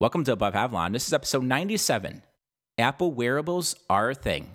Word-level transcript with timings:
Welcome 0.00 0.22
to 0.26 0.32
Above 0.32 0.54
Avalon. 0.54 0.92
This 0.92 1.08
is 1.08 1.12
episode 1.12 1.42
97. 1.42 2.22
Apple 2.78 3.10
wearables 3.10 3.74
are 3.90 4.10
a 4.10 4.14
thing. 4.14 4.54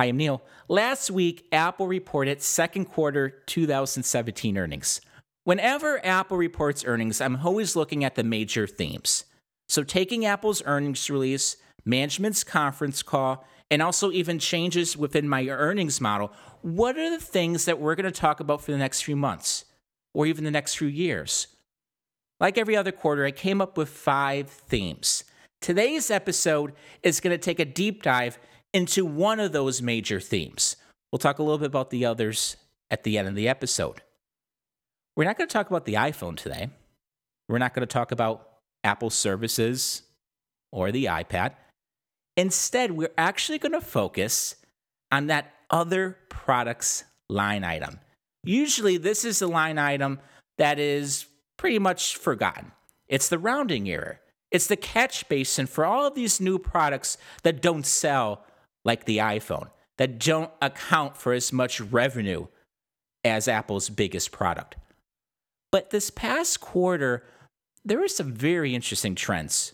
Hi, 0.00 0.06
I 0.06 0.08
am 0.08 0.16
Neil. 0.16 0.42
Last 0.66 1.12
week, 1.12 1.46
Apple 1.52 1.86
reported 1.86 2.42
second 2.42 2.86
quarter 2.86 3.28
2017 3.46 4.58
earnings. 4.58 5.00
Whenever 5.44 6.04
Apple 6.04 6.36
reports 6.36 6.84
earnings, 6.84 7.20
I'm 7.20 7.46
always 7.46 7.76
looking 7.76 8.02
at 8.02 8.16
the 8.16 8.24
major 8.24 8.66
themes. 8.66 9.26
So, 9.68 9.84
taking 9.84 10.26
Apple's 10.26 10.60
earnings 10.66 11.08
release, 11.08 11.56
management's 11.84 12.42
conference 12.42 13.00
call, 13.00 13.46
and 13.70 13.80
also 13.80 14.10
even 14.10 14.40
changes 14.40 14.96
within 14.96 15.28
my 15.28 15.46
earnings 15.46 16.00
model, 16.00 16.32
what 16.62 16.98
are 16.98 17.10
the 17.10 17.24
things 17.24 17.64
that 17.66 17.78
we're 17.78 17.94
going 17.94 18.12
to 18.12 18.20
talk 18.20 18.40
about 18.40 18.60
for 18.60 18.72
the 18.72 18.78
next 18.78 19.02
few 19.02 19.14
months 19.14 19.66
or 20.12 20.26
even 20.26 20.42
the 20.42 20.50
next 20.50 20.74
few 20.74 20.88
years? 20.88 21.46
Like 22.44 22.58
every 22.58 22.76
other 22.76 22.92
quarter, 22.92 23.24
I 23.24 23.30
came 23.30 23.62
up 23.62 23.78
with 23.78 23.88
five 23.88 24.50
themes. 24.50 25.24
Today's 25.62 26.10
episode 26.10 26.74
is 27.02 27.18
going 27.18 27.30
to 27.30 27.38
take 27.38 27.58
a 27.58 27.64
deep 27.64 28.02
dive 28.02 28.38
into 28.74 29.06
one 29.06 29.40
of 29.40 29.52
those 29.52 29.80
major 29.80 30.20
themes. 30.20 30.76
We'll 31.10 31.20
talk 31.20 31.38
a 31.38 31.42
little 31.42 31.56
bit 31.56 31.68
about 31.68 31.88
the 31.88 32.04
others 32.04 32.58
at 32.90 33.02
the 33.02 33.16
end 33.16 33.28
of 33.28 33.34
the 33.34 33.48
episode. 33.48 34.02
We're 35.16 35.24
not 35.24 35.38
going 35.38 35.48
to 35.48 35.52
talk 35.54 35.70
about 35.70 35.86
the 35.86 35.94
iPhone 35.94 36.36
today. 36.36 36.68
We're 37.48 37.56
not 37.56 37.72
going 37.72 37.88
to 37.88 37.90
talk 37.90 38.12
about 38.12 38.46
Apple 38.84 39.08
services 39.08 40.02
or 40.70 40.92
the 40.92 41.06
iPad. 41.06 41.52
Instead, 42.36 42.90
we're 42.90 43.14
actually 43.16 43.58
going 43.58 43.72
to 43.72 43.80
focus 43.80 44.56
on 45.10 45.28
that 45.28 45.50
other 45.70 46.18
products 46.28 47.04
line 47.30 47.64
item. 47.64 48.00
Usually, 48.42 48.98
this 48.98 49.24
is 49.24 49.40
a 49.40 49.46
line 49.46 49.78
item 49.78 50.20
that 50.58 50.78
is 50.78 51.24
pretty 51.64 51.78
much 51.78 52.16
forgotten. 52.16 52.72
It's 53.08 53.30
the 53.30 53.38
rounding 53.38 53.88
error. 53.88 54.20
It's 54.50 54.66
the 54.66 54.76
catch 54.76 55.26
basin 55.30 55.64
for 55.64 55.86
all 55.86 56.06
of 56.06 56.14
these 56.14 56.38
new 56.38 56.58
products 56.58 57.16
that 57.42 57.62
don't 57.62 57.86
sell 57.86 58.44
like 58.84 59.06
the 59.06 59.16
iPhone, 59.16 59.70
that 59.96 60.18
don't 60.18 60.50
account 60.60 61.16
for 61.16 61.32
as 61.32 61.54
much 61.54 61.80
revenue 61.80 62.48
as 63.24 63.48
Apple's 63.48 63.88
biggest 63.88 64.30
product. 64.30 64.76
But 65.72 65.88
this 65.88 66.10
past 66.10 66.60
quarter, 66.60 67.24
there 67.82 68.06
some 68.08 68.34
very 68.34 68.74
interesting 68.74 69.14
trends 69.14 69.72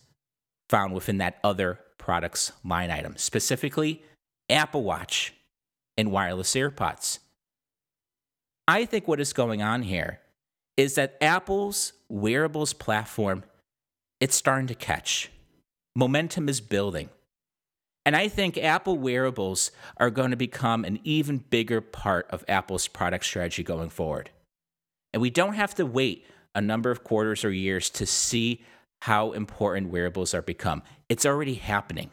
found 0.68 0.94
within 0.94 1.18
that 1.18 1.40
other 1.42 1.80
products 1.98 2.52
line 2.64 2.92
item, 2.92 3.16
specifically 3.16 4.04
Apple 4.48 4.84
Watch 4.84 5.34
and 5.98 6.12
wireless 6.12 6.54
AirPods. 6.54 7.18
I 8.68 8.84
think 8.84 9.08
what 9.08 9.18
is 9.18 9.32
going 9.32 9.60
on 9.60 9.82
here 9.82 10.20
is 10.80 10.94
that 10.94 11.18
Apple's 11.20 11.92
wearables 12.08 12.72
platform 12.72 13.44
it's 14.18 14.34
starting 14.34 14.66
to 14.66 14.74
catch. 14.74 15.30
Momentum 15.94 16.48
is 16.48 16.60
building. 16.60 17.08
And 18.06 18.16
I 18.16 18.28
think 18.28 18.56
Apple 18.56 18.96
wearables 18.96 19.70
are 19.98 20.10
going 20.10 20.30
to 20.30 20.36
become 20.36 20.84
an 20.84 21.00
even 21.04 21.38
bigger 21.38 21.80
part 21.80 22.26
of 22.30 22.44
Apple's 22.48 22.88
product 22.88 23.24
strategy 23.24 23.62
going 23.62 23.90
forward. 23.90 24.30
And 25.12 25.20
we 25.20 25.30
don't 25.30 25.54
have 25.54 25.74
to 25.74 25.86
wait 25.86 26.26
a 26.54 26.60
number 26.60 26.90
of 26.90 27.04
quarters 27.04 27.44
or 27.44 27.50
years 27.50 27.90
to 27.90 28.06
see 28.06 28.62
how 29.02 29.32
important 29.32 29.90
wearables 29.90 30.34
are 30.34 30.42
become. 30.42 30.82
It's 31.08 31.26
already 31.26 31.54
happening. 31.54 32.10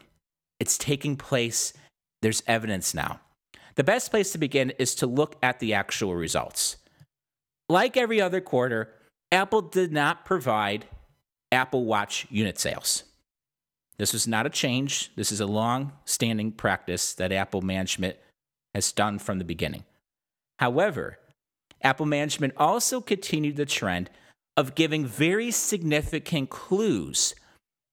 It's 0.60 0.78
taking 0.78 1.16
place. 1.16 1.74
There's 2.22 2.44
evidence 2.48 2.94
now. 2.94 3.22
The 3.76 3.84
best 3.84 4.12
place 4.12 4.32
to 4.34 4.38
begin 4.38 4.72
is 4.72 4.96
to 4.96 5.08
look 5.08 5.36
at 5.42 5.60
the 5.60 5.74
actual 5.74 6.16
results. 6.16 6.78
Like 7.70 7.98
every 7.98 8.22
other 8.22 8.42
quarter, 8.42 8.94
Apple 9.32 9.62
did 9.62 9.92
not 9.92 10.26
provide 10.26 10.86
Apple 11.52 11.86
Watch 11.86 12.26
unit 12.30 12.58
sales. 12.58 13.04
This 13.98 14.14
was 14.14 14.28
not 14.28 14.46
a 14.46 14.50
change. 14.50 15.12
This 15.16 15.32
is 15.32 15.40
a 15.40 15.46
long 15.46 15.92
standing 16.06 16.52
practice 16.52 17.14
that 17.16 17.32
Apple 17.32 17.62
management 17.62 18.16
has 18.74 18.92
done 18.92 19.20
from 19.20 19.40
the 19.40 19.46
beginning. 19.46 19.84
However, 20.60 21.20
Apple 21.82 22.06
management 22.06 22.54
also 22.58 23.02
continued 23.02 23.56
the 23.56 23.66
trend 23.66 24.10
of 24.56 24.76
giving 24.76 25.06
very 25.06 25.52
significant 25.52 26.50
clues 26.50 27.36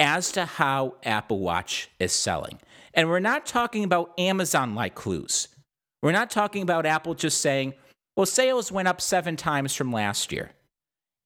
as 0.01 0.33
to 0.33 0.45
how 0.45 0.97
Apple 1.05 1.41
Watch 1.41 1.91
is 1.99 2.13
selling. 2.13 2.59
And 2.93 3.09
we're 3.09 3.21
not 3.21 3.47
talking 3.47 3.85
about 3.85 4.13
Amazon 4.19 4.75
like 4.75 4.95
clues. 4.95 5.49
We're 6.03 6.13
not 6.13 6.31
talking 6.31 6.63
about 6.63 6.87
Apple 6.87 7.15
just 7.15 7.41
saying, 7.41 7.75
well, 8.17 8.27
sales 8.27 8.71
went 8.71 8.89
up 8.89 9.01
seven 9.01 9.37
times 9.37 9.75
from 9.75 9.93
last 9.93 10.33
year. 10.33 10.53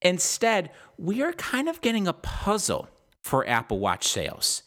Instead, 0.01 0.71
we 0.97 1.21
are 1.21 1.33
kind 1.33 1.69
of 1.69 1.81
getting 1.81 2.07
a 2.07 2.13
puzzle 2.13 2.89
for 3.23 3.47
Apple 3.47 3.79
Watch 3.79 4.07
sales. 4.07 4.63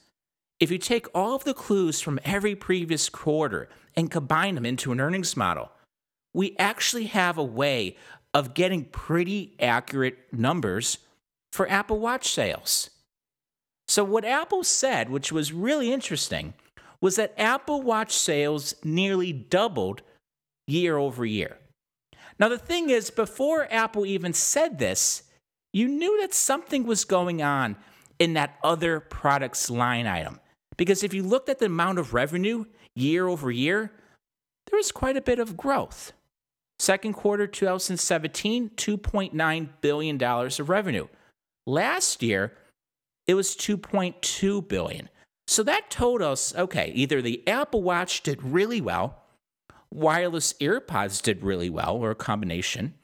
If 0.60 0.70
you 0.70 0.78
take 0.78 1.06
all 1.14 1.34
of 1.34 1.44
the 1.44 1.54
clues 1.54 2.00
from 2.00 2.20
every 2.24 2.54
previous 2.54 3.08
quarter 3.08 3.68
and 3.96 4.10
combine 4.10 4.54
them 4.54 4.66
into 4.66 4.92
an 4.92 5.00
earnings 5.00 5.36
model, 5.36 5.72
we 6.32 6.54
actually 6.58 7.06
have 7.06 7.36
a 7.36 7.44
way 7.44 7.96
of 8.32 8.54
getting 8.54 8.84
pretty 8.84 9.54
accurate 9.58 10.18
numbers 10.32 10.98
for 11.52 11.68
Apple 11.68 11.98
Watch 11.98 12.30
sales. 12.30 12.90
So, 13.88 14.04
what 14.04 14.24
Apple 14.24 14.64
said, 14.64 15.10
which 15.10 15.32
was 15.32 15.52
really 15.52 15.92
interesting, 15.92 16.54
was 17.00 17.16
that 17.16 17.34
Apple 17.36 17.82
Watch 17.82 18.12
sales 18.12 18.74
nearly 18.84 19.32
doubled 19.32 20.02
year 20.66 20.96
over 20.96 21.26
year. 21.26 21.58
Now, 22.38 22.48
the 22.48 22.58
thing 22.58 22.90
is, 22.90 23.10
before 23.10 23.68
Apple 23.72 24.06
even 24.06 24.32
said 24.32 24.78
this, 24.78 25.22
you 25.72 25.88
knew 25.88 26.20
that 26.20 26.34
something 26.34 26.84
was 26.84 27.04
going 27.04 27.42
on 27.42 27.76
in 28.18 28.34
that 28.34 28.58
other 28.62 29.00
products 29.00 29.70
line 29.70 30.06
item. 30.06 30.40
Because 30.76 31.02
if 31.02 31.14
you 31.14 31.22
looked 31.22 31.48
at 31.48 31.58
the 31.58 31.66
amount 31.66 31.98
of 31.98 32.14
revenue 32.14 32.64
year 32.94 33.28
over 33.28 33.50
year, 33.50 33.92
there 34.70 34.76
was 34.76 34.92
quite 34.92 35.16
a 35.16 35.22
bit 35.22 35.38
of 35.38 35.56
growth. 35.56 36.12
Second 36.78 37.14
quarter 37.14 37.46
2017, 37.46 38.70
$2.9 38.70 39.68
billion 39.80 40.22
of 40.22 40.68
revenue. 40.68 41.06
Last 41.66 42.22
year, 42.22 42.52
it 43.26 43.34
was 43.34 43.54
2.2 43.54 44.66
billion. 44.66 45.08
So 45.46 45.62
that 45.62 45.90
told 45.90 46.22
us, 46.22 46.54
okay, 46.54 46.90
either 46.94 47.22
the 47.22 47.46
Apple 47.46 47.82
Watch 47.82 48.22
did 48.22 48.42
really 48.42 48.80
well 48.80 49.21
wireless 49.92 50.54
AirPods 50.54 51.22
did 51.22 51.42
really 51.42 51.70
well, 51.70 51.96
or 51.96 52.10
a 52.10 52.16
combination. 52.16 52.94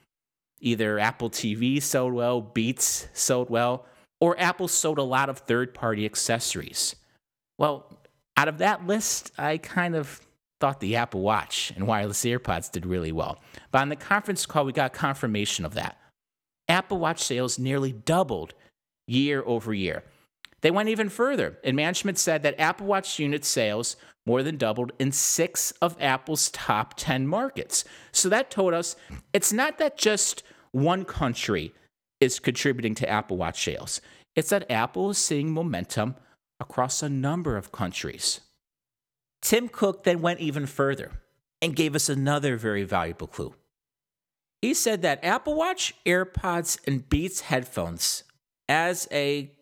Either 0.61 0.99
Apple 0.99 1.31
TV 1.31 1.81
sold 1.83 2.15
well, 2.15 2.41
Beats 2.41 3.09
sold 3.13 3.51
well, 3.51 3.87
or 4.21 4.39
Apple 4.41 4.69
sold 4.69 4.99
a 4.99 5.03
lot 5.03 5.29
of 5.29 5.39
third 5.39 5.75
party 5.75 6.05
accessories. 6.05 6.97
Well, 7.59 8.01
out 8.37 8.49
of 8.49 8.59
that 8.59 8.87
list, 8.87 9.33
I 9.39 9.59
kind 9.59 9.95
of 9.95 10.21
thought 10.61 10.81
the 10.81 10.97
Apple 10.97 11.21
Watch 11.21 11.73
and 11.77 11.87
wireless 11.87 12.25
AirPods 12.25 12.71
did 12.73 12.87
really 12.87 13.13
well. 13.13 13.39
But 13.71 13.83
on 13.83 13.89
the 13.89 13.97
conference 13.97 14.47
call, 14.47 14.65
we 14.65 14.73
got 14.73 14.93
confirmation 14.93 15.65
of 15.65 15.75
that. 15.75 15.99
Apple 16.69 16.99
Watch 16.99 17.23
sales 17.23 17.59
nearly 17.59 17.93
doubled 17.93 18.55
year 19.07 19.43
over 19.47 19.73
year. 19.73 20.03
They 20.61 20.71
went 20.73 20.89
even 20.89 21.09
further, 21.09 21.59
and 21.63 21.77
management 21.77 22.19
said 22.19 22.43
that 22.43 22.59
Apple 22.59 22.87
Watch 22.87 23.19
unit 23.19 23.45
sales 23.45 23.97
more 24.29 24.43
than 24.43 24.59
doubled 24.59 24.93
in 24.99 25.11
six 25.11 25.71
of 25.81 25.97
Apple's 25.99 26.51
top 26.51 26.93
10 26.99 27.27
markets. 27.27 27.83
So 28.13 28.29
that 28.29 28.51
told 28.51 28.75
us 28.75 28.95
it's 29.33 29.55
not 29.55 29.79
that 29.79 29.97
just 29.97 30.43
one 30.71 31.07
country 31.07 31.73
is 32.21 32.39
contributing 32.39 32.95
to 32.97 33.09
Apple 33.09 33.39
Watch 33.39 33.65
sales, 33.65 34.03
it's 34.37 34.51
that 34.51 34.71
Apple 34.71 35.11
is 35.11 35.19
seeing 35.19 35.51
momentum 35.51 36.15
across 36.61 37.03
a 37.03 37.09
number 37.09 37.57
of 37.57 37.73
countries. 37.73 38.41
Tim 39.41 39.67
Cook 39.67 40.05
then 40.05 40.21
went 40.21 40.41
even 40.41 40.67
further 40.67 41.13
and 41.63 41.75
gave 41.75 41.95
us 41.95 42.11
another 42.11 42.57
very 42.57 42.85
valuable 42.85 43.29
clue. 43.29 43.55
He 44.61 44.75
said 44.75 45.01
that 45.03 45.25
Apple 45.25 45.55
Watch, 45.55 45.95
AirPods, 46.05 46.79
and 46.87 47.09
Beats 47.09 47.41
headphones 47.41 48.25
as 48.69 49.09
a 49.11 49.53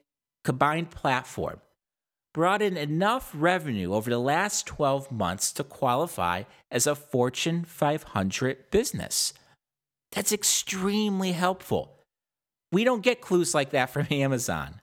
combined 0.45 0.91
platform 0.91 1.61
brought 2.37 2.61
in 2.61 2.77
enough 2.77 3.31
revenue 3.33 3.95
over 3.95 4.11
the 4.11 4.19
last 4.19 4.67
12 4.67 5.11
months 5.11 5.51
to 5.53 5.65
qualify 5.65 6.43
as 6.71 6.87
a 6.87 6.95
Fortune 6.95 7.65
500 7.65 8.71
business. 8.71 9.33
That's 10.13 10.33
extremely 10.33 11.33
helpful. 11.33 11.97
We 12.71 12.85
don't 12.85 13.01
get 13.01 13.23
clues 13.23 13.55
like 13.55 13.71
that 13.71 13.89
from 13.89 14.07
Amazon. 14.11 14.83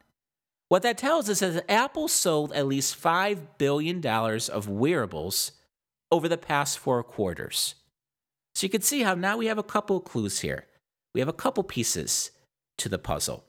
What 0.70 0.82
that 0.82 0.98
tells 0.98 1.30
us 1.30 1.44
is 1.44 1.54
that 1.54 1.70
Apple 1.72 2.08
sold 2.08 2.52
at 2.54 2.66
least 2.66 3.00
$5 3.00 3.42
billion 3.60 4.04
of 4.04 4.68
wearables 4.68 5.52
over 6.12 6.28
the 6.28 6.40
past 6.40 6.80
four 6.80 7.04
quarters. 7.04 7.76
So 8.56 8.66
you 8.66 8.72
can 8.72 8.82
see 8.82 9.04
how 9.04 9.14
now 9.14 9.38
we 9.38 9.46
have 9.46 9.60
a 9.60 9.64
couple 9.64 9.98
of 9.98 10.06
clues 10.06 10.40
here. 10.40 10.66
We 11.14 11.20
have 11.22 11.30
a 11.30 11.34
couple 11.34 11.62
pieces 11.62 12.32
to 12.80 12.90
the 12.90 12.98
puzzle. 12.98 13.44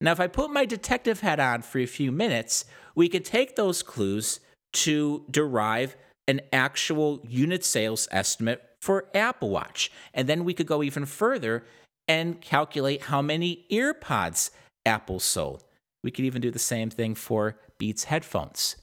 Now, 0.00 0.12
if 0.12 0.20
I 0.20 0.26
put 0.28 0.50
my 0.50 0.64
detective 0.64 1.20
hat 1.20 1.38
on 1.38 1.62
for 1.62 1.78
a 1.78 1.86
few 1.86 2.10
minutes, 2.10 2.64
we 2.94 3.08
could 3.08 3.24
take 3.24 3.56
those 3.56 3.82
clues 3.82 4.40
to 4.72 5.24
derive 5.30 5.96
an 6.26 6.40
actual 6.52 7.20
unit 7.28 7.64
sales 7.64 8.08
estimate 8.10 8.62
for 8.80 9.08
Apple 9.14 9.50
Watch. 9.50 9.90
And 10.14 10.28
then 10.28 10.44
we 10.44 10.54
could 10.54 10.66
go 10.66 10.82
even 10.82 11.04
further 11.04 11.64
and 12.08 12.40
calculate 12.40 13.02
how 13.02 13.20
many 13.20 13.66
AirPods 13.70 14.50
Apple 14.86 15.20
sold. 15.20 15.64
We 16.02 16.10
could 16.10 16.24
even 16.24 16.40
do 16.40 16.50
the 16.50 16.58
same 16.58 16.88
thing 16.88 17.14
for 17.14 17.58
Beats 17.78 18.04
headphones. 18.04 18.76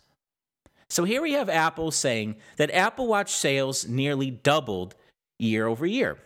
So 0.89 1.03
here 1.03 1.21
we 1.21 1.33
have 1.33 1.49
Apple 1.49 1.91
saying 1.91 2.35
that 2.57 2.71
Apple 2.71 3.07
Watch 3.07 3.31
sales 3.31 3.87
nearly 3.87 4.31
doubled 4.31 4.95
year 5.39 5.67
over 5.67 5.85
year. 5.85 6.17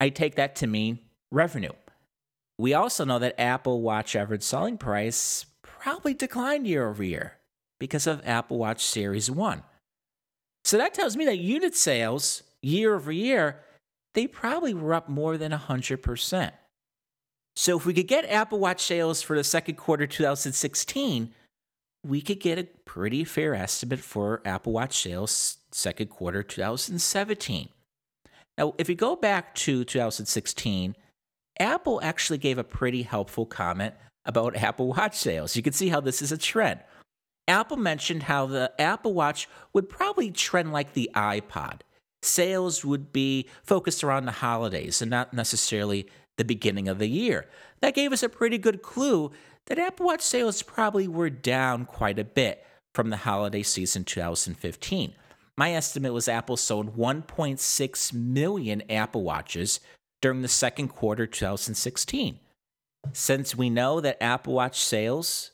I 0.00 0.08
take 0.08 0.36
that 0.36 0.56
to 0.56 0.66
mean 0.66 1.00
revenue. 1.30 1.72
We 2.58 2.72
also 2.74 3.04
know 3.04 3.18
that 3.18 3.40
Apple 3.40 3.82
Watch 3.82 4.16
average 4.16 4.42
selling 4.42 4.78
price 4.78 5.46
probably 5.62 6.14
declined 6.14 6.66
year 6.66 6.88
over 6.88 7.02
year 7.02 7.38
because 7.78 8.06
of 8.06 8.26
Apple 8.26 8.58
Watch 8.58 8.84
Series 8.84 9.30
1. 9.30 9.62
So 10.64 10.78
that 10.78 10.94
tells 10.94 11.16
me 11.16 11.24
that 11.26 11.38
unit 11.38 11.76
sales 11.76 12.42
year 12.62 12.94
over 12.94 13.12
year, 13.12 13.60
they 14.14 14.26
probably 14.26 14.74
were 14.74 14.94
up 14.94 15.08
more 15.08 15.36
than 15.36 15.52
100%. 15.52 16.52
So 17.54 17.76
if 17.76 17.86
we 17.86 17.94
could 17.94 18.08
get 18.08 18.28
Apple 18.30 18.58
Watch 18.58 18.82
sales 18.82 19.22
for 19.22 19.36
the 19.36 19.44
second 19.44 19.76
quarter 19.76 20.06
2016, 20.06 21.32
we 22.04 22.20
could 22.20 22.40
get 22.40 22.58
a 22.58 22.64
pretty 22.84 23.24
fair 23.24 23.54
estimate 23.54 24.00
for 24.00 24.40
Apple 24.44 24.72
Watch 24.72 25.02
sales 25.02 25.58
second 25.70 26.08
quarter 26.08 26.42
2017. 26.42 27.68
Now, 28.58 28.74
if 28.78 28.88
we 28.88 28.94
go 28.94 29.16
back 29.16 29.54
to 29.56 29.84
2016, 29.84 30.96
Apple 31.58 32.00
actually 32.02 32.38
gave 32.38 32.58
a 32.58 32.64
pretty 32.64 33.02
helpful 33.02 33.46
comment 33.46 33.94
about 34.24 34.56
Apple 34.56 34.88
Watch 34.88 35.16
sales. 35.16 35.56
You 35.56 35.62
can 35.62 35.72
see 35.72 35.88
how 35.88 36.00
this 36.00 36.20
is 36.20 36.32
a 36.32 36.38
trend. 36.38 36.80
Apple 37.48 37.76
mentioned 37.76 38.24
how 38.24 38.46
the 38.46 38.72
Apple 38.78 39.14
Watch 39.14 39.48
would 39.72 39.88
probably 39.88 40.30
trend 40.30 40.72
like 40.72 40.92
the 40.92 41.10
iPod. 41.14 41.80
Sales 42.22 42.84
would 42.84 43.12
be 43.12 43.48
focused 43.62 44.02
around 44.02 44.26
the 44.26 44.32
holidays 44.32 45.00
and 45.00 45.10
not 45.10 45.32
necessarily 45.32 46.08
the 46.36 46.44
beginning 46.44 46.88
of 46.88 46.98
the 46.98 47.08
year. 47.08 47.46
That 47.80 47.94
gave 47.94 48.12
us 48.12 48.22
a 48.22 48.28
pretty 48.28 48.58
good 48.58 48.82
clue 48.82 49.30
that 49.66 49.78
Apple 49.78 50.06
Watch 50.06 50.22
sales 50.22 50.62
probably 50.62 51.08
were 51.08 51.30
down 51.30 51.86
quite 51.86 52.18
a 52.18 52.24
bit 52.24 52.64
from 52.94 53.10
the 53.10 53.18
holiday 53.18 53.62
season 53.62 54.04
2015. 54.04 55.14
My 55.56 55.72
estimate 55.72 56.12
was 56.12 56.28
Apple 56.28 56.56
sold 56.56 56.96
1.6 56.96 58.12
million 58.12 58.82
Apple 58.90 59.22
Watches 59.22 59.80
during 60.20 60.42
the 60.42 60.48
second 60.48 60.88
quarter 60.88 61.26
2016. 61.26 62.38
Since 63.12 63.54
we 63.54 63.70
know 63.70 64.00
that 64.00 64.22
Apple 64.22 64.54
Watch 64.54 64.80
sales 64.80 65.52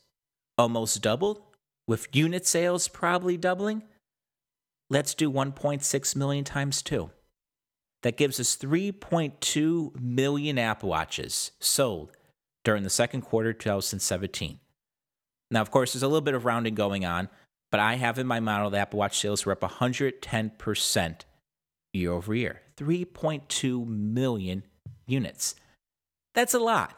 almost 0.57 1.03
doubled, 1.03 1.43
with 1.87 2.15
unit 2.15 2.47
sales 2.47 2.89
probably 2.89 3.37
doubling, 3.37 3.83
let's 4.89 5.15
do 5.15 5.31
1.6 5.31 6.17
million 6.17 6.45
times 6.45 6.83
2. 6.83 7.11
That 8.03 8.17
gives 8.17 8.41
us 8.41 8.57
3.2 8.57 10.01
million 10.01 10.59
Apple 10.59 10.89
Watches 10.91 11.53
sold 11.61 12.13
during 12.65 12.83
the 12.83 12.91
second 12.91 13.23
quarter 13.23 13.53
2017. 13.53 14.59
Now, 15.51 15.61
of 15.61 15.71
course, 15.71 15.93
there's 15.93 16.03
a 16.03 16.09
little 16.09 16.21
bit 16.21 16.35
of 16.35 16.45
rounding 16.45 16.75
going 16.75 17.05
on, 17.05 17.29
but 17.71 17.81
I 17.81 17.95
have 17.95 18.19
in 18.19 18.27
my 18.27 18.41
model 18.41 18.71
that 18.71 18.81
Apple 18.81 18.99
Watch 18.99 19.19
sales 19.19 19.45
were 19.45 19.53
up 19.53 19.61
110% 19.61 21.21
year 21.93 22.13
over 22.13 22.35
year. 22.35 22.63
3.2 22.83 23.87
million 23.87 24.65
units. 25.07 25.55
That's 26.35 26.55
a 26.55 26.59
lot. 26.59 26.97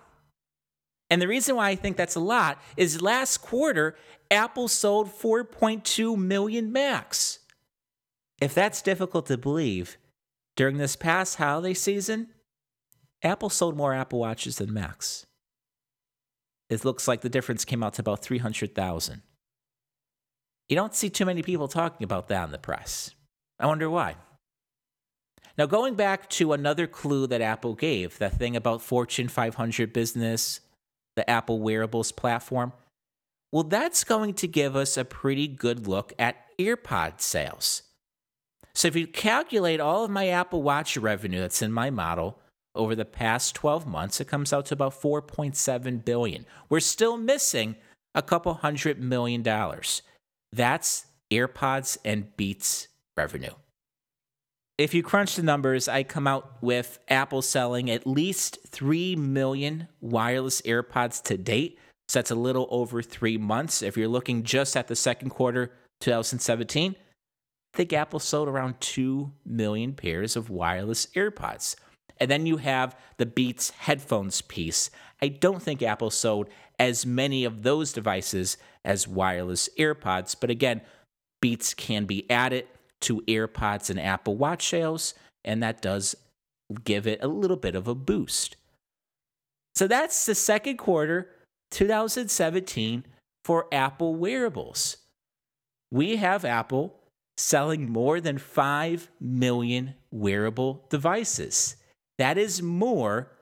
And 1.11 1.21
the 1.21 1.29
reason 1.29 1.57
why 1.57 1.69
I 1.69 1.77
think 1.77 1.97
that's 1.97 2.15
a 2.15 2.21
lot 2.21 2.61
is 2.77 3.03
last 3.03 3.39
quarter, 3.39 3.95
Apple 4.31 4.69
sold 4.69 5.09
4.2 5.09 6.17
million 6.17 6.73
Macs. 6.73 7.41
If 8.41 8.55
that's 8.55 8.83
difficult 8.83 9.27
to 9.27 9.37
believe, 9.37 9.97
during 10.57 10.79
this 10.79 10.97
past 10.97 11.37
holiday 11.37 11.75
season, 11.75 12.29
Apple 13.23 13.51
sold 13.51 13.77
more 13.77 13.93
Apple 13.93 14.21
Watches 14.21 14.57
than 14.57 14.73
Macs. 14.73 15.27
It 16.71 16.85
looks 16.85 17.07
like 17.07 17.21
the 17.21 17.29
difference 17.29 17.65
came 17.65 17.83
out 17.83 17.95
to 17.95 18.03
about 18.03 18.23
300,000. 18.23 19.23
You 20.69 20.77
don't 20.77 20.95
see 20.95 21.11
too 21.11 21.27
many 21.27 21.43
people 21.43 21.69
talking 21.69 22.05
about 22.05 22.29
that 22.29 22.45
in 22.45 22.53
the 22.53 22.59
press. 22.59 23.15
I 23.61 23.67
wonder 23.67 23.91
why. 23.91 24.17
Now, 25.57 25.67
going 25.67 25.95
back 25.95 26.29
to 26.31 26.53
another 26.53 26.87
clue 26.87 27.27
that 27.29 27.41
Apple 27.41 27.75
gave, 27.75 28.19
that 28.19 28.37
thing 28.39 28.57
about 28.57 28.83
Fortune 28.83 29.29
500 29.29 29.93
business, 29.93 30.61
the 31.15 31.29
Apple 31.31 31.61
wearables 31.61 32.11
platform, 32.11 32.73
well, 33.53 33.63
that's 33.63 34.03
going 34.03 34.35
to 34.35 34.49
give 34.49 34.75
us 34.75 34.97
a 34.97 35.05
pretty 35.05 35.47
good 35.47 35.87
look 35.87 36.13
at 36.19 36.37
AirPod 36.59 37.21
sales. 37.21 37.83
So 38.75 38.89
if 38.89 38.97
you 38.97 39.07
calculate 39.07 39.79
all 39.79 40.05
of 40.05 40.11
my 40.11 40.27
Apple 40.27 40.63
Watch 40.63 40.97
revenue 40.97 41.41
that's 41.41 41.63
in 41.63 41.71
my 41.71 41.91
model 41.91 42.41
over 42.75 42.97
the 42.97 43.05
past 43.05 43.55
12 43.55 43.87
months, 43.87 44.21
it 44.21 44.27
comes 44.27 44.53
out 44.53 44.67
to 44.67 44.75
about 44.75 45.01
4.7 45.01 46.05
billion. 46.05 46.47
We're 46.69 46.81
still 46.81 47.17
missing 47.17 47.77
a 48.15 48.23
couple 48.23 48.55
hundred 48.55 49.01
million 49.01 49.43
dollars. 49.43 50.03
That's 50.53 51.07
AirPods 51.31 51.99
and 52.05 52.37
Beats 52.37 52.89
revenue. 53.17 53.55
If 54.77 54.93
you 54.93 55.05
crunch 55.05 55.37
the 55.37 55.43
numbers, 55.45 55.87
I 55.87 56.03
come 56.03 56.27
out 56.27 56.61
with 56.61 56.99
Apple 57.09 57.43
selling 57.43 57.89
at 57.89 58.09
least 58.09 58.59
3 58.67 59.15
million 59.15 59.87
wireless 60.01 60.61
AirPods 60.63 61.23
to 61.25 61.39
date. 61.39 61.79
So 62.09 62.19
that's 62.19 62.33
a 62.33 62.37
little 62.37 62.67
over 62.71 63.01
three 63.01 63.39
months. 63.39 63.83
If 63.83 63.97
you're 63.97 64.09
looking 64.09 64.43
just 64.43 64.77
at 64.77 64.89
the 64.89 64.97
second 64.97 65.31
quarter 65.31 65.71
2017, 66.01 66.97
I 66.97 67.77
think 67.77 67.93
Apple 67.93 68.19
sold 68.19 68.49
around 68.49 68.81
2 68.81 69.31
million 69.47 69.93
pairs 69.93 70.35
of 70.35 70.51
wireless 70.51 71.07
AirPods. 71.15 71.77
And 72.19 72.29
then 72.29 72.45
you 72.45 72.57
have 72.57 72.99
the 73.17 73.27
Beats 73.27 73.71
headphones 73.71 74.43
piece. 74.43 74.91
I 75.23 75.29
don't 75.29 75.63
think 75.63 75.83
Apple 75.83 76.11
sold 76.11 76.49
as 76.81 77.07
many 77.07 77.45
of 77.45 77.63
those 77.63 77.93
devices 77.93 78.57
as 78.85 79.07
wireless 79.07 79.69
AirPods, 79.79 80.35
but 80.39 80.51
again, 80.51 80.81
Beats 81.41 81.75
can 81.75 82.07
be 82.07 82.29
added 82.29 82.67
to 83.05 83.23
AirPods 83.23 83.91
and 83.91 84.01
Apple 84.01 84.37
Watch 84.37 84.69
sales, 84.69 85.15
and 85.45 85.63
that 85.63 85.83
does 85.83 86.15
give 86.85 87.07
it 87.07 87.23
a 87.23 87.29
little 87.29 87.57
bit 87.57 87.75
of 87.75 87.89
a 87.89 87.95
boost. 87.95 88.57
So 89.75 89.87
that's 89.87 90.27
the 90.27 90.35
second 90.35 90.77
quarter 90.77 91.31
2017 91.71 93.05
for 93.45 93.67
Apple 93.73 94.15
wearables. 94.15 94.99
We 95.91 96.17
have 96.17 96.45
Apple 96.45 96.95
selling 97.37 97.91
more 97.91 98.21
than 98.21 98.39
5 98.39 99.11
million 99.21 99.95
wearable 100.11 100.87
devices. 100.89 101.77
That 102.19 102.39
is 102.39 102.63
more 102.63 103.33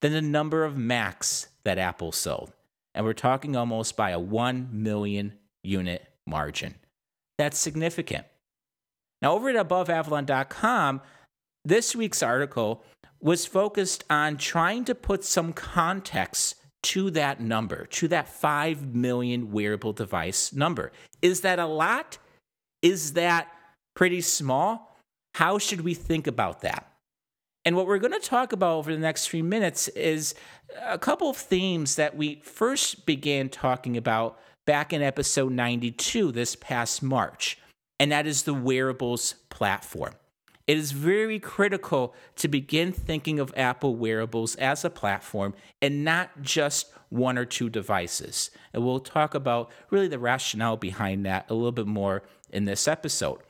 than 0.00 0.12
the 0.12 0.22
number 0.22 0.64
of 0.64 0.76
Macs 0.76 1.48
that 1.64 1.78
Apple 1.78 2.12
sold. 2.12 2.52
And 2.94 3.04
we're 3.04 3.12
talking 3.12 3.56
almost 3.56 3.96
by 3.96 4.10
a 4.10 4.18
1 4.18 4.70
million 4.72 5.34
unit 5.62 6.06
margin. 6.26 6.74
That's 7.38 7.58
significant. 7.58 8.26
Now, 9.24 9.32
over 9.32 9.48
at 9.48 9.56
aboveavalon.com, 9.56 11.00
this 11.64 11.96
week's 11.96 12.22
article 12.22 12.84
was 13.22 13.46
focused 13.46 14.04
on 14.10 14.36
trying 14.36 14.84
to 14.84 14.94
put 14.94 15.24
some 15.24 15.54
context 15.54 16.56
to 16.82 17.10
that 17.12 17.40
number, 17.40 17.86
to 17.86 18.08
that 18.08 18.28
5 18.28 18.94
million 18.94 19.50
wearable 19.50 19.94
device 19.94 20.52
number. 20.52 20.92
Is 21.22 21.40
that 21.40 21.58
a 21.58 21.64
lot? 21.64 22.18
Is 22.82 23.14
that 23.14 23.50
pretty 23.96 24.20
small? 24.20 24.94
How 25.36 25.56
should 25.56 25.80
we 25.80 25.94
think 25.94 26.26
about 26.26 26.60
that? 26.60 26.92
And 27.64 27.76
what 27.76 27.86
we're 27.86 27.96
going 27.96 28.12
to 28.12 28.28
talk 28.28 28.52
about 28.52 28.76
over 28.76 28.92
the 28.92 29.00
next 29.00 29.26
three 29.26 29.40
minutes 29.40 29.88
is 29.88 30.34
a 30.82 30.98
couple 30.98 31.30
of 31.30 31.38
themes 31.38 31.96
that 31.96 32.14
we 32.14 32.42
first 32.44 33.06
began 33.06 33.48
talking 33.48 33.96
about 33.96 34.38
back 34.66 34.92
in 34.92 35.00
episode 35.00 35.52
92 35.52 36.30
this 36.30 36.56
past 36.56 37.02
March, 37.02 37.56
and 37.98 38.12
that 38.12 38.26
is 38.26 38.42
the 38.42 38.54
wearables 38.54 39.34
platform. 39.50 40.14
It 40.66 40.78
is 40.78 40.92
very 40.92 41.38
critical 41.38 42.14
to 42.36 42.48
begin 42.48 42.92
thinking 42.92 43.38
of 43.38 43.52
Apple 43.56 43.96
wearables 43.96 44.54
as 44.56 44.84
a 44.84 44.90
platform 44.90 45.54
and 45.82 46.04
not 46.04 46.40
just 46.40 46.90
one 47.10 47.36
or 47.36 47.44
two 47.44 47.68
devices. 47.68 48.50
And 48.72 48.84
we'll 48.84 49.00
talk 49.00 49.34
about 49.34 49.70
really 49.90 50.08
the 50.08 50.18
rationale 50.18 50.76
behind 50.76 51.26
that 51.26 51.50
a 51.50 51.54
little 51.54 51.72
bit 51.72 51.86
more 51.86 52.22
in 52.50 52.64
this 52.64 52.88
episode. 52.88 53.40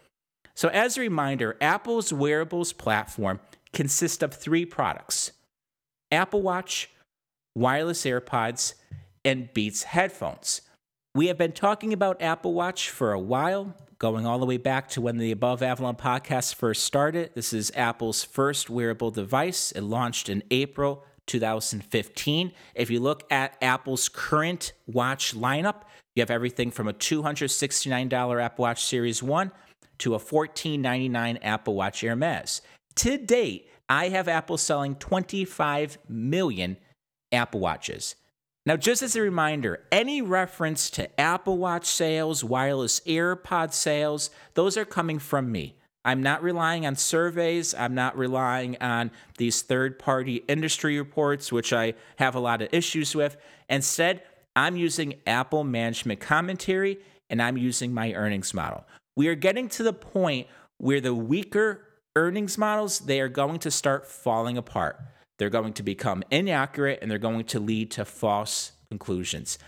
So, 0.56 0.68
as 0.68 0.96
a 0.96 1.00
reminder, 1.00 1.56
Apple's 1.60 2.12
wearables 2.12 2.72
platform 2.72 3.40
consists 3.72 4.22
of 4.22 4.34
three 4.34 4.64
products 4.64 5.32
Apple 6.10 6.42
Watch, 6.42 6.90
wireless 7.54 8.04
AirPods, 8.04 8.74
and 9.24 9.52
Beats 9.52 9.84
headphones. 9.84 10.62
We 11.14 11.28
have 11.28 11.38
been 11.38 11.52
talking 11.52 11.92
about 11.92 12.20
Apple 12.20 12.54
Watch 12.54 12.90
for 12.90 13.12
a 13.12 13.20
while, 13.20 13.74
going 13.98 14.26
all 14.26 14.38
the 14.38 14.46
way 14.46 14.56
back 14.56 14.88
to 14.90 15.00
when 15.00 15.18
the 15.18 15.30
Above 15.30 15.62
Avalon 15.62 15.96
podcast 15.96 16.54
first 16.54 16.84
started. 16.84 17.30
This 17.34 17.52
is 17.52 17.70
Apple's 17.74 18.24
first 18.24 18.68
wearable 18.68 19.10
device. 19.10 19.72
It 19.72 19.82
launched 19.82 20.28
in 20.28 20.42
April 20.50 21.04
2015. 21.26 22.52
If 22.74 22.90
you 22.90 23.00
look 23.00 23.24
at 23.30 23.56
Apple's 23.62 24.08
current 24.08 24.72
watch 24.86 25.34
lineup, 25.34 25.82
you 26.14 26.20
have 26.20 26.30
everything 26.30 26.70
from 26.70 26.88
a 26.88 26.92
$269 26.92 28.42
Apple 28.42 28.62
Watch 28.62 28.84
Series 28.84 29.22
1 29.22 29.50
to 29.98 30.10
a 30.10 30.18
1499 30.18 31.38
Apple 31.38 31.74
Watch 31.74 32.00
Hermes. 32.00 32.62
To 32.96 33.16
date, 33.16 33.70
I 33.88 34.08
have 34.08 34.28
Apple 34.28 34.58
selling 34.58 34.94
25 34.96 35.98
million 36.08 36.76
Apple 37.32 37.60
Watches. 37.60 38.16
Now, 38.66 38.76
just 38.76 39.02
as 39.02 39.14
a 39.14 39.20
reminder, 39.20 39.80
any 39.92 40.22
reference 40.22 40.88
to 40.90 41.20
Apple 41.20 41.58
Watch 41.58 41.84
sales, 41.84 42.42
wireless 42.42 43.00
AirPod 43.00 43.74
sales, 43.74 44.30
those 44.54 44.78
are 44.78 44.86
coming 44.86 45.18
from 45.18 45.52
me. 45.52 45.76
I'm 46.02 46.22
not 46.22 46.42
relying 46.42 46.86
on 46.86 46.96
surveys. 46.96 47.74
I'm 47.74 47.94
not 47.94 48.16
relying 48.16 48.76
on 48.80 49.10
these 49.36 49.62
third 49.62 49.98
party 49.98 50.44
industry 50.48 50.98
reports, 50.98 51.52
which 51.52 51.72
I 51.72 51.94
have 52.16 52.34
a 52.34 52.40
lot 52.40 52.62
of 52.62 52.72
issues 52.72 53.14
with. 53.14 53.36
Instead, 53.68 54.22
I'm 54.56 54.76
using 54.76 55.14
Apple 55.26 55.64
management 55.64 56.20
commentary 56.20 56.98
and 57.28 57.42
I'm 57.42 57.56
using 57.58 57.92
my 57.92 58.12
earnings 58.12 58.54
model. 58.54 58.84
We 59.16 59.28
are 59.28 59.34
getting 59.34 59.68
to 59.70 59.82
the 59.82 59.92
point 59.92 60.46
where 60.78 61.00
the 61.00 61.14
weaker 61.14 61.86
earnings 62.16 62.56
models, 62.56 63.00
they 63.00 63.20
are 63.20 63.28
going 63.28 63.58
to 63.60 63.70
start 63.70 64.06
falling 64.06 64.56
apart. 64.56 65.00
They're 65.38 65.50
going 65.50 65.72
to 65.74 65.82
become 65.82 66.22
inaccurate 66.30 67.00
and 67.02 67.10
they're 67.10 67.18
going 67.18 67.44
to 67.44 67.60
lead 67.60 67.90
to 67.92 68.04
false 68.04 68.72
conclusions. 68.88 69.58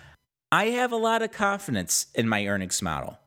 I 0.53 0.67
have 0.67 0.93
a 0.93 0.97
lot 0.97 1.23
of 1.23 1.33
confidence 1.33 2.07
in 2.15 2.29
my 2.29 2.47
earnings 2.47 2.81
model. 2.81 3.19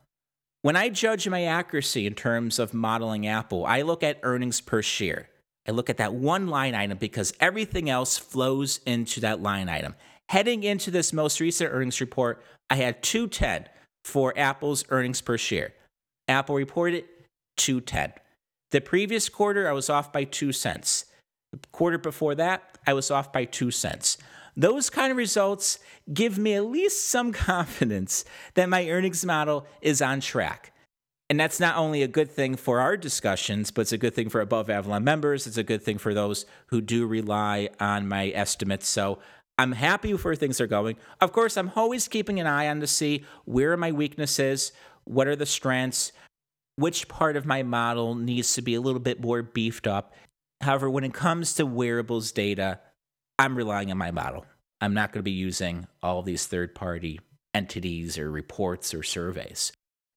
When 0.61 0.75
I 0.75 0.89
judge 0.89 1.27
my 1.27 1.43
accuracy 1.43 2.05
in 2.05 2.15
terms 2.15 2.59
of 2.59 2.73
modeling 2.73 3.27
Apple, 3.27 3.65
I 3.65 3.81
look 3.81 4.03
at 4.03 4.19
earnings 4.23 4.61
per 4.61 4.81
share. 4.81 5.29
I 5.67 5.71
look 5.71 5.89
at 5.89 5.97
that 5.97 6.13
one 6.13 6.47
line 6.47 6.75
item 6.75 6.97
because 6.97 7.33
everything 7.39 7.89
else 7.89 8.17
flows 8.17 8.79
into 8.85 9.19
that 9.21 9.41
line 9.41 9.69
item. 9.69 9.95
Heading 10.29 10.63
into 10.63 10.91
this 10.91 11.13
most 11.13 11.39
recent 11.39 11.71
earnings 11.71 12.01
report, 12.01 12.43
I 12.69 12.75
had 12.75 13.03
210 13.03 13.67
for 14.03 14.33
Apple's 14.37 14.83
earnings 14.89 15.21
per 15.21 15.37
share. 15.37 15.73
Apple 16.27 16.55
reported 16.55 17.05
210. 17.57 18.13
The 18.71 18.81
previous 18.81 19.29
quarter, 19.29 19.67
I 19.67 19.73
was 19.73 19.89
off 19.89 20.13
by 20.13 20.23
2 20.23 20.51
cents. 20.51 21.05
The 21.51 21.59
quarter 21.71 21.97
before 21.97 22.35
that, 22.35 22.77
I 22.85 22.93
was 22.93 23.11
off 23.11 23.33
by 23.33 23.45
2 23.45 23.71
cents. 23.71 24.17
Those 24.55 24.89
kind 24.89 25.11
of 25.11 25.17
results 25.17 25.79
give 26.13 26.37
me 26.37 26.53
at 26.53 26.65
least 26.65 27.07
some 27.07 27.31
confidence 27.49 28.25
that 28.55 28.69
my 28.69 28.89
earnings 28.89 29.25
model 29.25 29.65
is 29.81 30.01
on 30.01 30.19
track. 30.19 30.73
And 31.29 31.39
that's 31.39 31.59
not 31.59 31.77
only 31.77 32.01
a 32.01 32.07
good 32.07 32.31
thing 32.31 32.55
for 32.55 32.79
our 32.79 32.97
discussions, 32.97 33.69
but 33.69 33.81
it's 33.81 33.91
a 33.91 33.99
good 33.99 34.15
thing 34.15 34.29
for 34.29 34.41
Above 34.41 34.69
Avalon 34.69 35.03
members. 35.03 35.45
It's 35.45 35.57
a 35.57 35.63
good 35.63 35.83
thing 35.83 35.99
for 35.99 36.13
those 36.13 36.45
who 36.67 36.81
do 36.81 37.05
rely 37.05 37.69
on 37.79 38.07
my 38.07 38.29
estimates. 38.29 38.87
So 38.87 39.19
I'm 39.59 39.73
happy 39.73 40.11
with 40.11 40.25
where 40.25 40.35
things 40.35 40.59
are 40.59 40.67
going. 40.67 40.95
Of 41.21 41.31
course, 41.31 41.55
I'm 41.55 41.71
always 41.75 42.07
keeping 42.07 42.39
an 42.39 42.47
eye 42.47 42.67
on 42.67 42.79
to 42.79 42.87
see 42.87 43.25
where 43.45 43.73
are 43.73 43.77
my 43.77 43.91
weaknesses, 43.91 44.71
what 45.03 45.27
are 45.27 45.35
the 45.35 45.45
strengths, 45.45 46.11
which 46.77 47.07
part 47.07 47.35
of 47.35 47.45
my 47.45 47.61
model 47.61 48.15
needs 48.15 48.53
to 48.53 48.61
be 48.63 48.73
a 48.73 48.81
little 48.81 49.01
bit 49.01 49.21
more 49.21 49.43
beefed 49.43 49.85
up. 49.85 50.13
However, 50.61 50.89
when 50.89 51.03
it 51.03 51.13
comes 51.13 51.53
to 51.53 51.65
wearables 51.65 52.31
data, 52.31 52.79
I'm 53.37 53.55
relying 53.55 53.91
on 53.91 53.97
my 53.97 54.11
model. 54.11 54.45
I'm 54.81 54.93
not 54.93 55.11
going 55.11 55.19
to 55.19 55.23
be 55.23 55.31
using 55.31 55.87
all 56.03 56.21
these 56.21 56.47
third 56.47 56.75
party 56.75 57.19
entities 57.53 58.17
or 58.17 58.29
reports 58.29 58.93
or 58.93 59.03
surveys. 59.03 59.71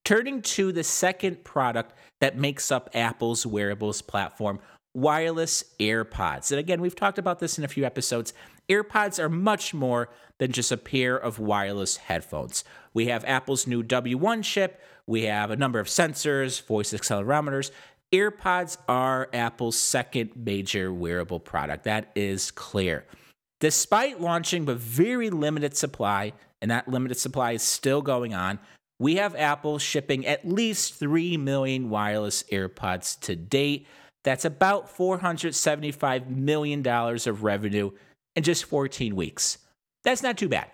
Turning 0.05 0.43
to 0.43 0.73
the 0.73 0.83
second 0.83 1.45
product 1.45 1.95
that 2.21 2.37
makes 2.37 2.73
up 2.73 2.91
Apple's 2.93 3.47
wearables 3.47 4.03
platform, 4.03 4.59
wireless 4.95 5.65
AirPods. 5.79 6.51
And 6.51 6.59
again, 6.59 6.81
we've 6.81 6.97
talked 6.97 7.19
about 7.19 7.39
this 7.39 7.57
in 7.57 7.65
a 7.65 7.69
few 7.69 7.85
episodes. 7.85 8.33
AirPods 8.69 9.19
are 9.19 9.29
much 9.29 9.73
more 9.73 10.09
than 10.39 10.53
just 10.53 10.73
a 10.73 10.77
pair 10.77 11.17
of 11.17 11.39
wireless 11.39 11.97
headphones. 11.97 12.65
We 12.93 13.07
have 13.07 13.25
Apple's 13.25 13.67
new 13.67 13.83
W1 13.83 14.43
chip, 14.43 14.81
we 15.07 15.23
have 15.23 15.51
a 15.51 15.57
number 15.57 15.81
of 15.81 15.89
sensors, 15.89 16.65
voice 16.65 16.93
accelerometers, 16.93 17.71
AirPods 18.13 18.77
are 18.89 19.31
Apple's 19.33 19.79
second 19.79 20.33
major 20.37 20.93
wearable 20.93 21.41
product. 21.41 21.85
That 21.85 22.13
is 22.15 22.51
clear. 22.51 23.07
Despite 23.61 24.21
launching 24.21 24.67
with 24.67 24.79
very 24.81 25.31
limited 25.31 25.77
supply, 25.77 26.33
and 26.61 26.71
that 26.71 26.89
limited 26.89 27.17
supply 27.17 27.53
is 27.53 27.63
still 27.63 28.03
going 28.03 28.35
on, 28.35 28.59
we 28.99 29.17
have 29.17 29.35
Apple 29.35 29.79
shipping 29.79 30.27
at 30.27 30.47
least 30.47 30.95
3 30.95 31.37
million 31.39 31.89
wireless 31.89 32.43
AirPods 32.53 33.19
to 33.21 33.35
date. 33.35 33.87
That's 34.25 34.45
about 34.45 34.95
$475 34.95 36.29
million 36.29 36.87
of 36.87 37.43
revenue 37.43 37.91
in 38.37 38.43
just 38.43 38.65
14 38.67 39.17
weeks. 39.17 39.59
That's 40.05 40.23
not 40.23 40.37
too 40.37 40.49
bad. 40.49 40.71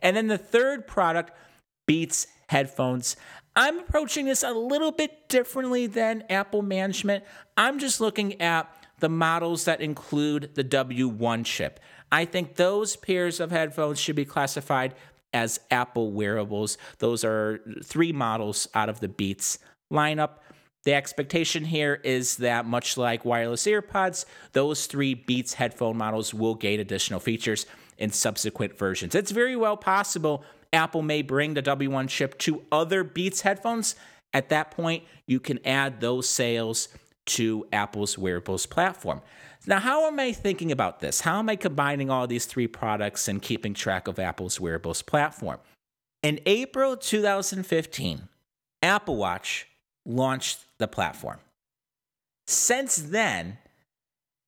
And 0.00 0.16
then 0.16 0.26
the 0.26 0.36
third 0.36 0.86
product, 0.86 1.32
Beats 1.86 2.26
headphones. 2.52 3.16
I'm 3.56 3.80
approaching 3.80 4.26
this 4.26 4.42
a 4.42 4.52
little 4.52 4.92
bit 4.92 5.28
differently 5.28 5.86
than 5.86 6.24
Apple 6.30 6.62
management. 6.62 7.24
I'm 7.56 7.78
just 7.78 8.00
looking 8.00 8.40
at 8.40 8.72
the 9.00 9.08
models 9.08 9.64
that 9.64 9.80
include 9.80 10.54
the 10.54 10.62
W1 10.62 11.44
chip. 11.44 11.80
I 12.10 12.24
think 12.26 12.56
those 12.56 12.94
pairs 12.94 13.40
of 13.40 13.50
headphones 13.50 13.98
should 13.98 14.16
be 14.16 14.26
classified 14.26 14.94
as 15.32 15.60
Apple 15.70 16.12
wearables. 16.12 16.76
Those 16.98 17.24
are 17.24 17.60
three 17.82 18.12
models 18.12 18.68
out 18.74 18.88
of 18.88 19.00
the 19.00 19.08
Beats 19.08 19.58
lineup. 19.90 20.40
The 20.84 20.94
expectation 20.94 21.64
here 21.64 22.00
is 22.04 22.36
that, 22.38 22.66
much 22.66 22.96
like 22.96 23.24
wireless 23.24 23.64
AirPods, 23.64 24.24
those 24.52 24.86
three 24.86 25.14
Beats 25.14 25.54
headphone 25.54 25.96
models 25.96 26.34
will 26.34 26.54
gain 26.54 26.80
additional 26.80 27.20
features 27.20 27.66
in 27.98 28.10
subsequent 28.10 28.76
versions. 28.76 29.14
It's 29.14 29.30
very 29.30 29.56
well 29.56 29.76
possible 29.76 30.44
Apple 30.72 31.02
may 31.02 31.22
bring 31.22 31.54
the 31.54 31.62
W1 31.62 32.08
chip 32.08 32.38
to 32.38 32.62
other 32.72 33.04
Beats 33.04 33.42
headphones. 33.42 33.94
At 34.32 34.48
that 34.48 34.70
point, 34.70 35.04
you 35.26 35.40
can 35.40 35.64
add 35.66 36.00
those 36.00 36.28
sales 36.28 36.88
to 37.26 37.66
Apple's 37.72 38.16
wearables 38.16 38.66
platform. 38.66 39.20
Now, 39.66 39.78
how 39.78 40.06
am 40.06 40.18
I 40.18 40.32
thinking 40.32 40.72
about 40.72 41.00
this? 41.00 41.20
How 41.20 41.38
am 41.38 41.48
I 41.48 41.56
combining 41.56 42.10
all 42.10 42.26
these 42.26 42.46
three 42.46 42.66
products 42.66 43.28
and 43.28 43.40
keeping 43.40 43.74
track 43.74 44.08
of 44.08 44.18
Apple's 44.18 44.58
wearables 44.58 45.02
platform? 45.02 45.58
In 46.22 46.40
April 46.46 46.96
2015, 46.96 48.28
Apple 48.82 49.16
Watch 49.16 49.68
launched 50.04 50.60
the 50.78 50.88
platform. 50.88 51.38
Since 52.46 52.96
then, 52.96 53.58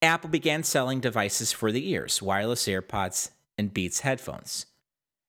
Apple 0.02 0.30
began 0.30 0.64
selling 0.64 1.00
devices 1.00 1.52
for 1.52 1.70
the 1.70 1.90
ears, 1.90 2.20
wireless 2.20 2.66
AirPods, 2.66 3.30
and 3.56 3.72
Beats 3.72 4.00
headphones. 4.00 4.66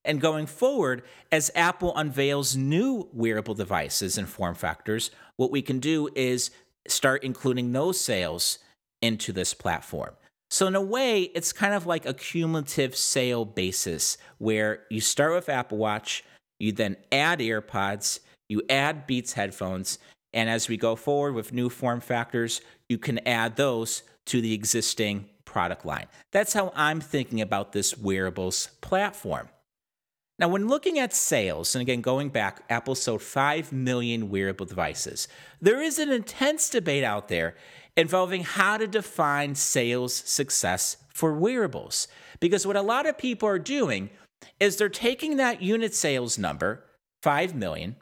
And 0.06 0.22
going 0.22 0.46
forward, 0.46 1.04
as 1.32 1.52
Apple 1.56 1.96
unveils 1.96 2.56
new 2.56 3.10
wearable 3.12 3.56
devices 3.56 4.18
and 4.18 4.30
form 4.30 4.56
factors, 4.56 5.12
what 5.38 5.52
we 5.52 5.62
can 5.62 5.80
do 5.80 6.10
is 6.16 6.52
start 6.88 7.24
including 7.24 7.72
those 7.72 8.00
sales 8.00 8.60
into 9.02 9.32
this 9.32 9.54
platform. 9.54 10.14
So, 10.50 10.68
in 10.68 10.76
a 10.76 10.82
way, 10.82 11.24
it's 11.24 11.52
kind 11.52 11.74
of 11.74 11.86
like 11.86 12.06
a 12.06 12.14
cumulative 12.14 12.96
sale 12.96 13.46
basis 13.46 14.18
where 14.38 14.84
you 14.90 15.02
start 15.02 15.34
with 15.34 15.50
Apple 15.50 15.78
Watch, 15.80 16.24
you 16.60 16.72
then 16.72 16.98
add 17.12 17.40
AirPods, 17.40 18.20
you 18.48 18.62
add 18.70 19.08
Beats 19.08 19.34
headphones, 19.34 19.98
and 20.34 20.50
as 20.50 20.70
we 20.70 20.78
go 20.78 20.96
forward 20.96 21.34
with 21.34 21.52
new 21.52 21.70
form 21.70 22.00
factors, 22.00 22.62
you 22.90 22.98
can 22.98 23.20
add 23.28 23.56
those 23.56 24.04
to 24.28 24.42
the 24.42 24.54
existing 24.54 25.26
product 25.46 25.86
line. 25.86 26.08
That's 26.32 26.54
how 26.54 26.72
I'm 26.76 27.02
thinking 27.02 27.42
about 27.42 27.72
this 27.72 27.98
wearables 27.98 28.70
platform. 28.82 29.50
Now, 30.38 30.50
when 30.50 30.68
looking 30.68 31.00
at 31.00 31.14
sales, 31.14 31.76
and 31.76 31.82
again, 31.82 32.02
going 32.02 32.30
back, 32.30 32.64
Apple 32.70 32.96
sold 32.96 33.22
5 33.22 33.72
million 33.72 34.30
wearable 34.30 34.66
devices. 34.66 35.30
There 35.62 35.82
is 35.82 35.98
an 35.98 36.12
intense 36.12 36.70
debate 36.70 37.06
out 37.06 37.30
there 37.30 37.56
involving 37.96 38.44
how 38.44 38.78
to 38.78 38.88
define 38.88 39.56
sales 39.56 40.14
success 40.14 40.98
for 41.14 41.34
wearables. 41.34 42.10
Because 42.42 42.68
what 42.68 42.76
a 42.76 42.82
lot 42.82 43.06
of 43.06 43.18
people 43.18 43.48
are 43.48 43.60
doing 43.60 44.10
is 44.60 44.76
they're 44.76 44.90
taking 44.90 45.38
that 45.38 45.62
unit 45.62 45.96
sales 45.96 46.38
number, 46.38 46.84
5 47.24 47.56
million, 47.56 47.96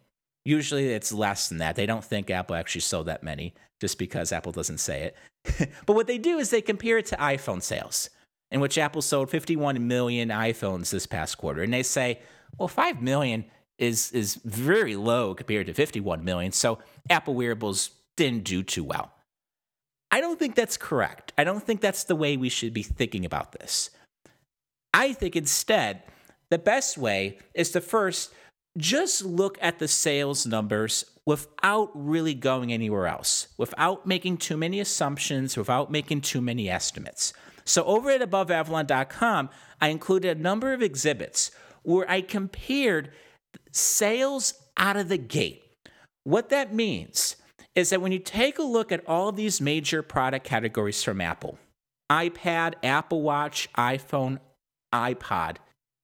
usually 0.43 0.87
it's 0.89 1.13
less 1.13 1.49
than 1.49 1.59
that. 1.59 1.75
They 1.75 1.85
don't 1.85 2.03
think 2.03 2.31
Apple 2.31 2.55
actually 2.55 2.81
sold 2.81 3.05
that 3.05 3.23
many 3.23 3.53
just 3.79 3.99
because 3.99 4.31
Apple 4.31 4.51
doesn't 4.51 4.79
say 4.79 5.03
it. 5.03 5.69
but 5.85 5.95
what 5.95 6.07
they 6.07 6.17
do 6.17 6.39
is 6.39 6.49
they 6.49 6.61
compare 6.61 6.97
it 6.97 7.05
to 7.07 7.15
iPhone 7.17 7.61
sales 7.61 8.09
in 8.53 8.59
which 8.59 8.77
Apple 8.77 9.01
sold 9.01 9.31
51 9.31 9.85
million 9.87 10.29
iPhones 10.29 10.91
this 10.91 11.07
past 11.07 11.39
quarter. 11.39 11.63
And 11.63 11.73
they 11.73 11.81
say, 11.81 12.19
well, 12.59 12.67
5 12.67 13.01
million 13.01 13.45
is, 13.79 14.11
is 14.11 14.35
very 14.45 14.95
low 14.95 15.33
compared 15.33 15.65
to 15.65 15.73
51 15.73 16.23
million. 16.23 16.51
So 16.51 16.77
Apple 17.09 17.33
wearables 17.33 17.89
didn't 18.15 18.43
do 18.43 18.61
too 18.61 18.83
well. 18.83 19.11
I 20.11 20.21
don't 20.21 20.37
think 20.37 20.53
that's 20.53 20.77
correct. 20.77 21.33
I 21.35 21.43
don't 21.43 21.63
think 21.63 21.81
that's 21.81 22.03
the 22.03 22.15
way 22.15 22.37
we 22.37 22.49
should 22.49 22.75
be 22.75 22.83
thinking 22.83 23.25
about 23.25 23.53
this. 23.53 23.89
I 24.93 25.13
think 25.13 25.35
instead, 25.35 26.03
the 26.51 26.59
best 26.59 26.95
way 26.95 27.39
is 27.55 27.71
to 27.71 27.81
first 27.81 28.31
just 28.77 29.25
look 29.25 29.57
at 29.61 29.79
the 29.79 29.87
sales 29.87 30.45
numbers 30.45 31.05
without 31.25 31.89
really 31.95 32.35
going 32.35 32.71
anywhere 32.71 33.07
else, 33.07 33.47
without 33.57 34.05
making 34.05 34.37
too 34.37 34.57
many 34.57 34.79
assumptions, 34.79 35.57
without 35.57 35.91
making 35.91 36.21
too 36.21 36.41
many 36.41 36.69
estimates. 36.69 37.33
So 37.65 37.83
over 37.85 38.09
at 38.11 38.21
aboveavalon.com, 38.21 39.49
I 39.81 39.87
included 39.89 40.37
a 40.37 40.41
number 40.41 40.73
of 40.73 40.81
exhibits 40.81 41.51
where 41.83 42.09
I 42.09 42.21
compared 42.21 43.11
sales 43.71 44.53
out 44.77 44.97
of 44.97 45.09
the 45.09 45.17
gate. 45.17 45.63
What 46.23 46.49
that 46.49 46.73
means 46.73 47.35
is 47.75 47.89
that 47.89 48.01
when 48.01 48.11
you 48.11 48.19
take 48.19 48.59
a 48.59 48.63
look 48.63 48.91
at 48.91 49.07
all 49.07 49.31
these 49.31 49.59
major 49.59 50.01
product 50.01 50.45
categories 50.45 51.03
from 51.03 51.21
Apple 51.21 51.57
iPad, 52.11 52.75
Apple 52.83 53.21
Watch, 53.21 53.69
iPhone, 53.73 54.39
iPod 54.93 55.57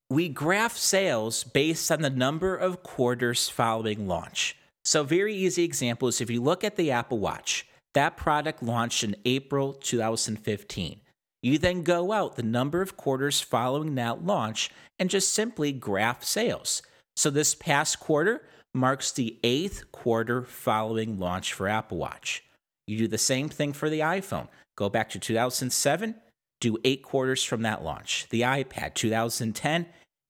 we 0.09 0.27
graph 0.27 0.75
sales 0.75 1.43
based 1.43 1.91
on 1.91 2.01
the 2.01 2.09
number 2.09 2.55
of 2.55 2.81
quarters 2.81 3.47
following 3.47 4.07
launch. 4.07 4.57
So, 4.83 5.03
very 5.03 5.35
easy 5.35 5.63
example 5.63 6.07
is 6.07 6.19
if 6.19 6.31
you 6.31 6.41
look 6.41 6.63
at 6.63 6.77
the 6.77 6.89
Apple 6.89 7.19
Watch, 7.19 7.67
that 7.93 8.17
product 8.17 8.63
launched 8.63 9.03
in 9.03 9.15
April 9.23 9.73
2015. 9.73 11.01
You 11.41 11.57
then 11.57 11.83
go 11.83 12.11
out 12.11 12.35
the 12.35 12.43
number 12.43 12.81
of 12.81 12.97
quarters 12.97 13.39
following 13.39 13.95
that 13.95 14.25
launch 14.25 14.69
and 14.97 15.09
just 15.09 15.33
simply 15.33 15.71
graph 15.71 16.23
sales. 16.23 16.81
So, 17.15 17.29
this 17.29 17.55
past 17.55 17.99
quarter 17.99 18.43
marks 18.73 19.11
the 19.11 19.37
eighth 19.43 19.91
quarter 19.91 20.43
following 20.43 21.19
launch 21.19 21.53
for 21.53 21.67
Apple 21.67 21.97
Watch. 21.97 22.43
You 22.87 22.97
do 22.97 23.07
the 23.07 23.17
same 23.17 23.49
thing 23.49 23.73
for 23.73 23.89
the 23.89 23.99
iPhone. 23.99 24.47
Go 24.75 24.89
back 24.89 25.09
to 25.11 25.19
2007, 25.19 26.15
do 26.59 26.77
eight 26.83 27.03
quarters 27.03 27.43
from 27.43 27.61
that 27.63 27.83
launch. 27.83 28.27
The 28.29 28.41
iPad, 28.41 28.93
2010, 28.93 29.85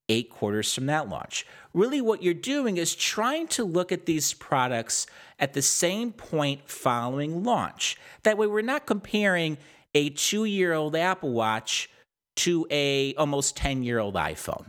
eight 0.09 0.29
quarters 0.29 0.73
from 0.73 0.87
that 0.87 1.07
launch. 1.07 1.45
Really, 1.73 2.01
what 2.01 2.23
you're 2.23 2.33
doing 2.33 2.77
is 2.77 2.95
trying 2.95 3.47
to 3.49 3.63
look 3.63 3.91
at 3.91 4.05
these 4.05 4.33
products 4.33 5.05
at 5.37 5.53
the 5.53 5.61
same 5.61 6.11
point 6.11 6.67
following 6.67 7.43
launch. 7.43 7.97
That 8.23 8.37
way, 8.37 8.47
we're 8.47 8.61
not 8.61 8.87
comparing 8.87 9.57
a 9.93 10.09
two 10.09 10.45
year 10.45 10.73
old 10.73 10.95
Apple 10.95 11.31
Watch 11.31 11.89
to 12.37 12.65
a 12.69 13.13
almost 13.15 13.57
10 13.57 13.83
year 13.83 13.99
old 13.99 14.15
iPhone. 14.15 14.65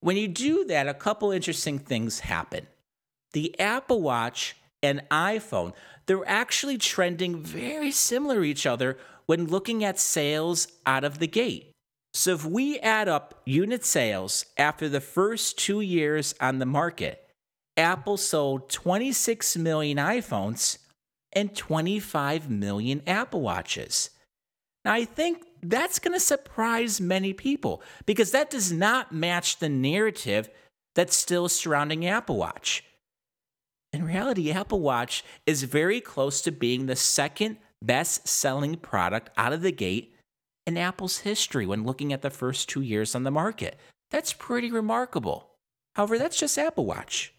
When 0.00 0.16
you 0.16 0.28
do 0.28 0.64
that, 0.66 0.86
a 0.86 0.94
couple 0.94 1.30
interesting 1.30 1.78
things 1.78 2.20
happen. 2.20 2.66
The 3.32 3.58
Apple 3.58 4.02
Watch 4.02 4.56
and 4.82 5.02
iPhone, 5.10 5.72
they're 6.06 6.28
actually 6.28 6.76
trending 6.76 7.42
very 7.42 7.90
similar 7.90 8.36
to 8.36 8.44
each 8.44 8.66
other 8.66 8.98
when 9.26 9.46
looking 9.46 9.82
at 9.82 9.98
sales 9.98 10.68
out 10.84 11.04
of 11.04 11.18
the 11.18 11.26
gate. 11.26 11.72
So 12.12 12.32
if 12.34 12.44
we 12.44 12.78
add 12.80 13.08
up 13.08 13.40
unit 13.44 13.84
sales 13.84 14.44
after 14.56 14.88
the 14.88 15.00
first 15.00 15.58
two 15.58 15.80
years 15.80 16.34
on 16.40 16.58
the 16.58 16.66
market, 16.66 17.26
Apple 17.76 18.16
sold 18.16 18.68
26 18.70 19.56
million 19.56 19.98
iPhones 19.98 20.78
and 21.32 21.56
25 21.56 22.48
million 22.48 23.02
Apple 23.06 23.40
Watches. 23.40 24.10
Now, 24.84 24.92
I 24.92 25.04
think 25.04 25.44
that's 25.62 25.98
going 25.98 26.12
to 26.12 26.20
surprise 26.20 27.00
many 27.00 27.32
people 27.32 27.82
because 28.06 28.32
that 28.32 28.50
does 28.50 28.70
not 28.70 29.12
match 29.12 29.58
the 29.58 29.68
narrative 29.68 30.50
that's 30.94 31.16
still 31.16 31.48
surrounding 31.48 32.06
Apple 32.06 32.36
Watch. 32.36 32.84
In 33.92 34.04
reality, 34.04 34.50
Apple 34.50 34.80
Watch 34.80 35.24
is 35.46 35.62
very 35.62 36.00
close 36.00 36.42
to 36.42 36.52
being 36.52 36.86
the 36.86 36.96
second 36.96 37.56
best 37.80 38.26
selling 38.28 38.76
product 38.76 39.30
out 39.36 39.52
of 39.52 39.62
the 39.62 39.72
gate 39.72 40.14
in 40.66 40.76
Apple's 40.76 41.18
history 41.18 41.66
when 41.66 41.84
looking 41.84 42.12
at 42.12 42.22
the 42.22 42.30
first 42.30 42.68
two 42.68 42.80
years 42.80 43.14
on 43.14 43.22
the 43.22 43.30
market. 43.30 43.78
That's 44.10 44.32
pretty 44.32 44.70
remarkable. 44.70 45.50
However, 45.94 46.18
that's 46.18 46.38
just 46.38 46.58
Apple 46.58 46.86
Watch. 46.86 47.34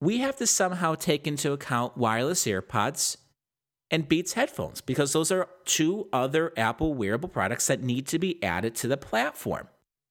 We 0.00 0.18
have 0.18 0.36
to 0.38 0.46
somehow 0.46 0.94
take 0.94 1.26
into 1.26 1.52
account 1.52 1.96
wireless 1.96 2.44
AirPods 2.46 3.18
and 3.90 4.08
Beats 4.08 4.34
headphones 4.34 4.80
because 4.80 5.12
those 5.12 5.32
are 5.32 5.48
two 5.64 6.08
other 6.12 6.52
Apple 6.56 6.94
wearable 6.94 7.28
products 7.28 7.66
that 7.66 7.82
need 7.82 8.06
to 8.08 8.18
be 8.18 8.42
added 8.42 8.74
to 8.76 8.88
the 8.88 8.96
platform. 8.96 9.68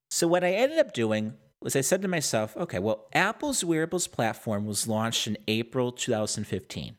So, 0.10 0.28
what 0.28 0.44
I 0.44 0.52
ended 0.52 0.80
up 0.80 0.94
doing 0.94 1.36
was 1.62 1.76
I 1.76 1.82
said 1.82 2.02
to 2.02 2.08
myself, 2.08 2.56
okay, 2.56 2.80
well, 2.80 3.08
Apple's 3.14 3.64
wearables 3.64 4.08
platform 4.08 4.66
was 4.66 4.88
launched 4.88 5.28
in 5.28 5.38
April 5.48 5.92
2015. 5.92 6.96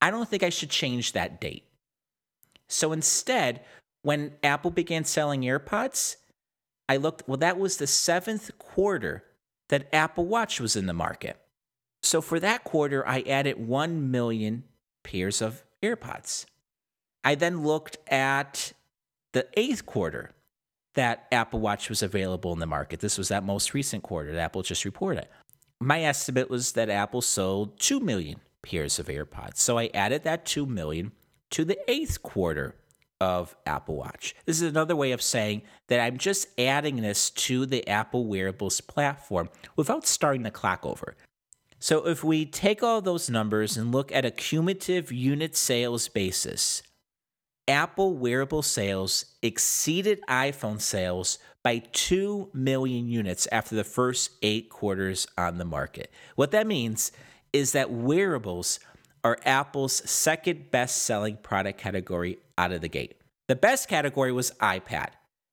I 0.00 0.10
don't 0.10 0.28
think 0.28 0.42
I 0.42 0.50
should 0.50 0.70
change 0.70 1.12
that 1.12 1.40
date. 1.40 1.64
So 2.68 2.92
instead, 2.92 3.64
when 4.02 4.32
Apple 4.42 4.70
began 4.70 5.04
selling 5.04 5.42
AirPods, 5.42 6.16
I 6.88 6.96
looked, 6.96 7.26
well, 7.26 7.38
that 7.38 7.58
was 7.58 7.76
the 7.76 7.86
seventh 7.86 8.56
quarter 8.58 9.24
that 9.68 9.88
Apple 9.92 10.26
Watch 10.26 10.60
was 10.60 10.76
in 10.76 10.86
the 10.86 10.92
market. 10.92 11.38
So 12.02 12.20
for 12.20 12.38
that 12.40 12.64
quarter, 12.64 13.06
I 13.06 13.22
added 13.22 13.66
1 13.66 14.10
million 14.10 14.64
pairs 15.02 15.40
of 15.40 15.64
AirPods. 15.84 16.46
I 17.22 17.34
then 17.34 17.62
looked 17.62 17.96
at 18.08 18.72
the 19.32 19.46
eighth 19.54 19.86
quarter 19.86 20.32
that 20.94 21.26
Apple 21.32 21.60
Watch 21.60 21.88
was 21.88 22.02
available 22.02 22.52
in 22.52 22.58
the 22.58 22.66
market. 22.66 23.00
This 23.00 23.18
was 23.18 23.28
that 23.28 23.44
most 23.44 23.74
recent 23.74 24.02
quarter 24.02 24.32
that 24.32 24.40
Apple 24.40 24.62
just 24.62 24.84
reported. 24.84 25.28
My 25.80 26.02
estimate 26.02 26.48
was 26.48 26.72
that 26.72 26.88
Apple 26.88 27.20
sold 27.20 27.78
2 27.80 28.00
million 28.00 28.40
pairs 28.62 28.98
of 28.98 29.06
AirPods. 29.06 29.58
So 29.58 29.78
I 29.78 29.90
added 29.92 30.24
that 30.24 30.46
2 30.46 30.66
million 30.66 31.12
to 31.50 31.64
the 31.64 31.78
eighth 31.90 32.22
quarter 32.22 32.76
of 33.20 33.56
Apple 33.66 33.96
Watch. 33.96 34.34
This 34.44 34.60
is 34.60 34.68
another 34.68 34.96
way 34.96 35.12
of 35.12 35.22
saying 35.22 35.62
that 35.88 36.00
I'm 36.00 36.18
just 36.18 36.46
adding 36.58 36.96
this 36.96 37.30
to 37.30 37.66
the 37.66 37.86
Apple 37.88 38.26
wearables 38.26 38.80
platform 38.80 39.48
without 39.76 40.06
starting 40.06 40.42
the 40.42 40.50
clock 40.50 40.84
over. 40.84 41.16
So 41.84 42.06
if 42.06 42.24
we 42.24 42.46
take 42.46 42.82
all 42.82 43.02
those 43.02 43.28
numbers 43.28 43.76
and 43.76 43.92
look 43.92 44.10
at 44.10 44.24
a 44.24 44.30
cumulative 44.30 45.12
unit 45.12 45.54
sales 45.54 46.08
basis, 46.08 46.82
Apple 47.68 48.16
wearable 48.16 48.62
sales 48.62 49.26
exceeded 49.42 50.22
iPhone 50.26 50.80
sales 50.80 51.38
by 51.62 51.82
2 51.92 52.48
million 52.54 53.10
units 53.10 53.46
after 53.52 53.76
the 53.76 53.84
first 53.84 54.30
eight 54.40 54.70
quarters 54.70 55.26
on 55.36 55.58
the 55.58 55.66
market. 55.66 56.10
What 56.36 56.52
that 56.52 56.66
means 56.66 57.12
is 57.52 57.72
that 57.72 57.90
wearables 57.90 58.80
are 59.22 59.38
Apple's 59.44 60.10
second 60.10 60.70
best 60.70 61.02
selling 61.02 61.36
product 61.36 61.78
category 61.78 62.38
out 62.56 62.72
of 62.72 62.80
the 62.80 62.88
gate. 62.88 63.20
The 63.46 63.56
best 63.56 63.90
category 63.90 64.32
was 64.32 64.52
iPad. 64.52 65.08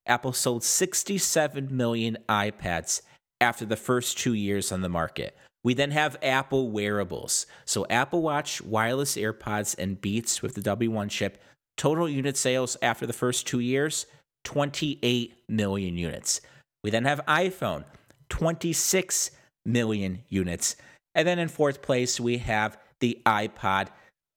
Apple 0.06 0.32
sold 0.32 0.63
67 0.63 1.76
million 1.76 2.17
iPads 2.30 3.02
after 3.41 3.65
the 3.65 3.76
first 3.76 4.17
two 4.17 4.34
years 4.34 4.72
on 4.72 4.80
the 4.80 4.88
market. 4.88 5.36
We 5.63 5.74
then 5.74 5.91
have 5.91 6.17
Apple 6.24 6.69
wearables. 6.69 7.45
So, 7.65 7.86
Apple 7.89 8.21
Watch, 8.21 8.62
wireless 8.62 9.15
AirPods, 9.15 9.76
and 9.78 10.02
Beats 10.02 10.41
with 10.41 10.56
the 10.56 10.62
W1 10.62 11.10
chip. 11.10 11.41
Total 11.78 12.10
unit 12.10 12.36
sales 12.38 12.78
after 12.82 13.06
the 13.06 13.13
first 13.13 13.47
two 13.47 13.60
years 13.60 14.06
28 14.43 15.34
million 15.47 15.97
units. 15.97 16.41
We 16.84 16.89
then 16.89 17.06
have 17.06 17.26
iPhone, 17.28 17.84
26 18.30 19.32
million 19.65 20.24
units. 20.30 20.76
And 21.13 21.28
then 21.28 21.39
in 21.39 21.47
fourth 21.47 21.82
place, 21.82 22.19
we 22.19 22.38
have 22.39 22.78
the 23.00 23.19
iPod, 23.26 23.88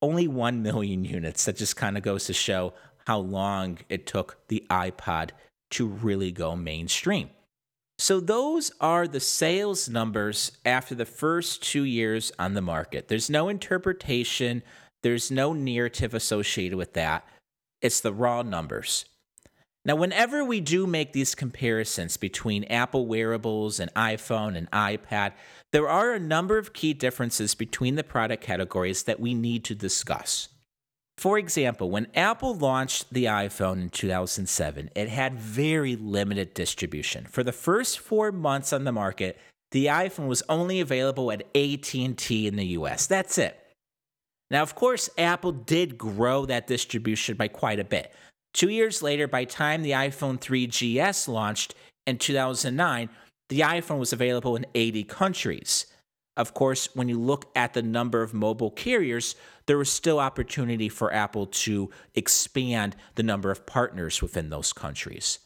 only 0.02 0.28
1 0.28 0.62
million 0.62 1.04
units. 1.04 1.44
That 1.44 1.56
just 1.56 1.76
kind 1.76 1.96
of 1.96 2.02
goes 2.02 2.26
to 2.26 2.32
show 2.32 2.74
how 3.06 3.18
long 3.18 3.78
it 3.88 4.06
took 4.06 4.38
the 4.48 4.64
iPod 4.70 5.30
to 5.70 5.86
really 5.86 6.32
go 6.32 6.54
mainstream. 6.56 7.30
So, 7.98 8.18
those 8.20 8.72
are 8.80 9.06
the 9.06 9.20
sales 9.20 9.88
numbers 9.88 10.52
after 10.64 10.94
the 10.94 11.06
first 11.06 11.62
two 11.62 11.84
years 11.84 12.32
on 12.38 12.54
the 12.54 12.60
market. 12.60 13.08
There's 13.08 13.30
no 13.30 13.48
interpretation, 13.48 14.62
there's 15.02 15.30
no 15.30 15.52
narrative 15.52 16.12
associated 16.12 16.76
with 16.76 16.94
that. 16.94 17.26
It's 17.80 18.00
the 18.00 18.12
raw 18.12 18.42
numbers. 18.42 19.04
Now, 19.84 19.96
whenever 19.96 20.42
we 20.42 20.60
do 20.60 20.86
make 20.86 21.12
these 21.12 21.34
comparisons 21.34 22.16
between 22.16 22.64
Apple 22.64 23.06
wearables 23.06 23.78
and 23.78 23.92
iPhone 23.94 24.56
and 24.56 24.70
iPad, 24.70 25.32
there 25.72 25.88
are 25.88 26.12
a 26.12 26.18
number 26.18 26.56
of 26.56 26.72
key 26.72 26.94
differences 26.94 27.54
between 27.54 27.94
the 27.94 28.02
product 28.02 28.42
categories 28.42 29.02
that 29.02 29.20
we 29.20 29.34
need 29.34 29.62
to 29.64 29.74
discuss. 29.74 30.48
For 31.16 31.38
example, 31.38 31.90
when 31.90 32.08
Apple 32.14 32.54
launched 32.54 33.12
the 33.12 33.24
iPhone 33.24 33.80
in 33.82 33.88
2007, 33.90 34.90
it 34.94 35.08
had 35.08 35.38
very 35.38 35.96
limited 35.96 36.54
distribution. 36.54 37.26
For 37.30 37.42
the 37.42 37.52
first 37.52 37.98
4 37.98 38.32
months 38.32 38.72
on 38.72 38.84
the 38.84 38.92
market, 38.92 39.38
the 39.70 39.86
iPhone 39.86 40.26
was 40.26 40.42
only 40.48 40.80
available 40.80 41.32
at 41.32 41.42
AT&T 41.54 42.46
in 42.46 42.56
the 42.56 42.66
US. 42.78 43.06
That's 43.06 43.38
it. 43.38 43.58
Now, 44.50 44.62
of 44.62 44.74
course, 44.74 45.08
Apple 45.16 45.52
did 45.52 45.96
grow 45.96 46.46
that 46.46 46.66
distribution 46.66 47.36
by 47.36 47.48
quite 47.48 47.80
a 47.80 47.84
bit. 47.84 48.12
Two 48.52 48.68
years 48.68 49.02
later, 49.02 49.26
by 49.26 49.44
time 49.44 49.82
the 49.82 49.92
iPhone 49.92 50.38
3GS 50.38 51.26
launched 51.26 51.74
in 52.06 52.18
2009, 52.18 53.08
the 53.48 53.60
iPhone 53.60 53.98
was 53.98 54.12
available 54.12 54.56
in 54.56 54.66
80 54.74 55.04
countries. 55.04 55.86
Of 56.36 56.52
course, 56.54 56.88
when 56.94 57.08
you 57.08 57.18
look 57.18 57.50
at 57.54 57.74
the 57.74 57.82
number 57.82 58.22
of 58.22 58.34
mobile 58.34 58.70
carriers, 58.70 59.36
there 59.66 59.78
was 59.78 59.90
still 59.90 60.18
opportunity 60.18 60.88
for 60.88 61.12
Apple 61.12 61.46
to 61.46 61.90
expand 62.14 62.96
the 63.14 63.22
number 63.22 63.50
of 63.50 63.66
partners 63.66 64.20
within 64.20 64.50
those 64.50 64.72
countries. 64.72 65.38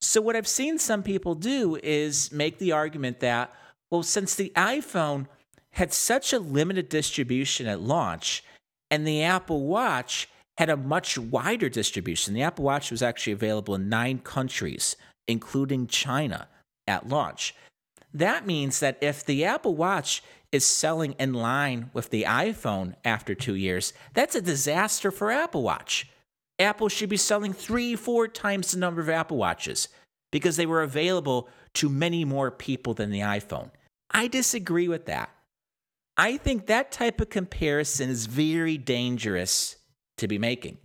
So, 0.00 0.20
what 0.20 0.34
I've 0.34 0.48
seen 0.48 0.78
some 0.78 1.02
people 1.02 1.34
do 1.34 1.78
is 1.82 2.32
make 2.32 2.58
the 2.58 2.72
argument 2.72 3.20
that, 3.20 3.54
well, 3.90 4.02
since 4.02 4.34
the 4.34 4.52
iPhone 4.56 5.26
had 5.72 5.92
such 5.92 6.32
a 6.32 6.38
limited 6.38 6.88
distribution 6.88 7.66
at 7.66 7.80
launch 7.80 8.42
and 8.90 9.06
the 9.06 9.22
Apple 9.22 9.66
Watch 9.66 10.28
had 10.58 10.68
a 10.68 10.76
much 10.76 11.16
wider 11.16 11.68
distribution. 11.68 12.34
The 12.34 12.42
Apple 12.42 12.64
Watch 12.64 12.90
was 12.90 13.02
actually 13.02 13.32
available 13.32 13.74
in 13.74 13.88
nine 13.88 14.18
countries, 14.18 14.96
including 15.26 15.86
China, 15.86 16.48
at 16.86 17.08
launch. 17.08 17.54
That 18.14 18.46
means 18.46 18.80
that 18.80 18.98
if 19.00 19.24
the 19.24 19.44
Apple 19.44 19.74
Watch 19.74 20.22
is 20.50 20.66
selling 20.66 21.12
in 21.18 21.32
line 21.32 21.90
with 21.94 22.10
the 22.10 22.24
iPhone 22.24 22.94
after 23.04 23.34
two 23.34 23.54
years, 23.54 23.92
that's 24.12 24.34
a 24.34 24.42
disaster 24.42 25.10
for 25.10 25.30
Apple 25.30 25.62
Watch. 25.62 26.08
Apple 26.58 26.88
should 26.88 27.08
be 27.08 27.16
selling 27.16 27.52
three, 27.52 27.96
four 27.96 28.28
times 28.28 28.72
the 28.72 28.78
number 28.78 29.00
of 29.00 29.08
Apple 29.08 29.38
Watches. 29.38 29.88
because 30.32 30.56
they 30.56 30.66
were 30.66 30.82
available 30.82 31.48
to 31.74 31.88
many 31.88 32.24
more 32.24 32.50
people 32.50 32.94
than 32.94 33.10
the 33.10 33.20
iPhone. 33.20 33.70
I 34.10 34.26
disagree 34.26 34.88
with 34.88 35.06
that. 35.06 35.30
I 36.16 36.36
think 36.36 36.66
that 36.66 36.90
type 36.90 37.20
of 37.20 37.30
comparison 37.30 38.10
is 38.10 38.26
very 38.26 38.76
dangerous 38.76 39.76
to 40.18 40.26
be 40.26 40.38
making. 40.38 40.78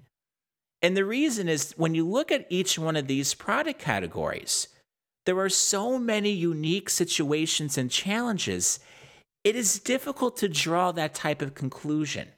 And 0.81 0.95
the 0.95 1.05
reason 1.05 1.49
is 1.49 1.73
when 1.75 1.95
you 1.95 2.07
look 2.07 2.31
at 2.31 2.45
each 2.49 2.77
one 2.77 2.95
of 2.95 3.07
these 3.07 3.33
product 3.33 3.79
categories, 3.79 4.67
there 5.27 5.37
are 5.39 5.49
so 5.49 5.99
many 5.99 6.29
unique 6.29 6.89
situations 6.89 7.77
and 7.77 7.91
challenges, 7.91 8.79
it 9.43 9.57
is 9.57 9.77
difficult 9.77 10.37
to 10.37 10.47
draw 10.47 10.93
that 10.93 11.13
type 11.13 11.41
of 11.41 11.53
conclusion. 11.53 12.29